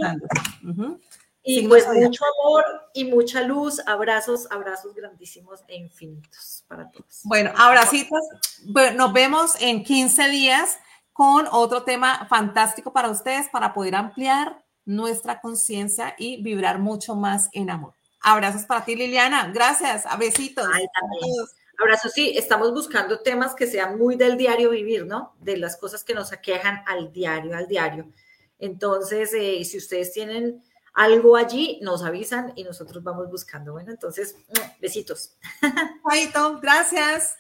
[1.43, 7.21] Y pues mucho amor y mucha luz, abrazos, abrazos grandísimos e infinitos para todos.
[7.23, 8.21] Bueno, abracitos.
[8.95, 10.77] nos vemos en 15 días
[11.21, 17.47] con otro tema fantástico para ustedes para poder ampliar nuestra conciencia y vibrar mucho más
[17.51, 17.93] en amor.
[18.21, 19.51] Abrazos para ti, Liliana.
[19.53, 20.07] Gracias.
[20.07, 20.65] A besitos.
[20.73, 20.83] Ay,
[21.79, 25.35] Abrazo, sí, estamos buscando temas que sean muy del diario vivir, ¿no?
[25.39, 28.07] De las cosas que nos aquejan al diario, al diario.
[28.57, 33.73] Entonces, eh, si ustedes tienen algo allí, nos avisan y nosotros vamos buscando.
[33.73, 34.35] Bueno, entonces,
[34.79, 35.37] besitos.
[36.09, 37.35] Chaito, gracias.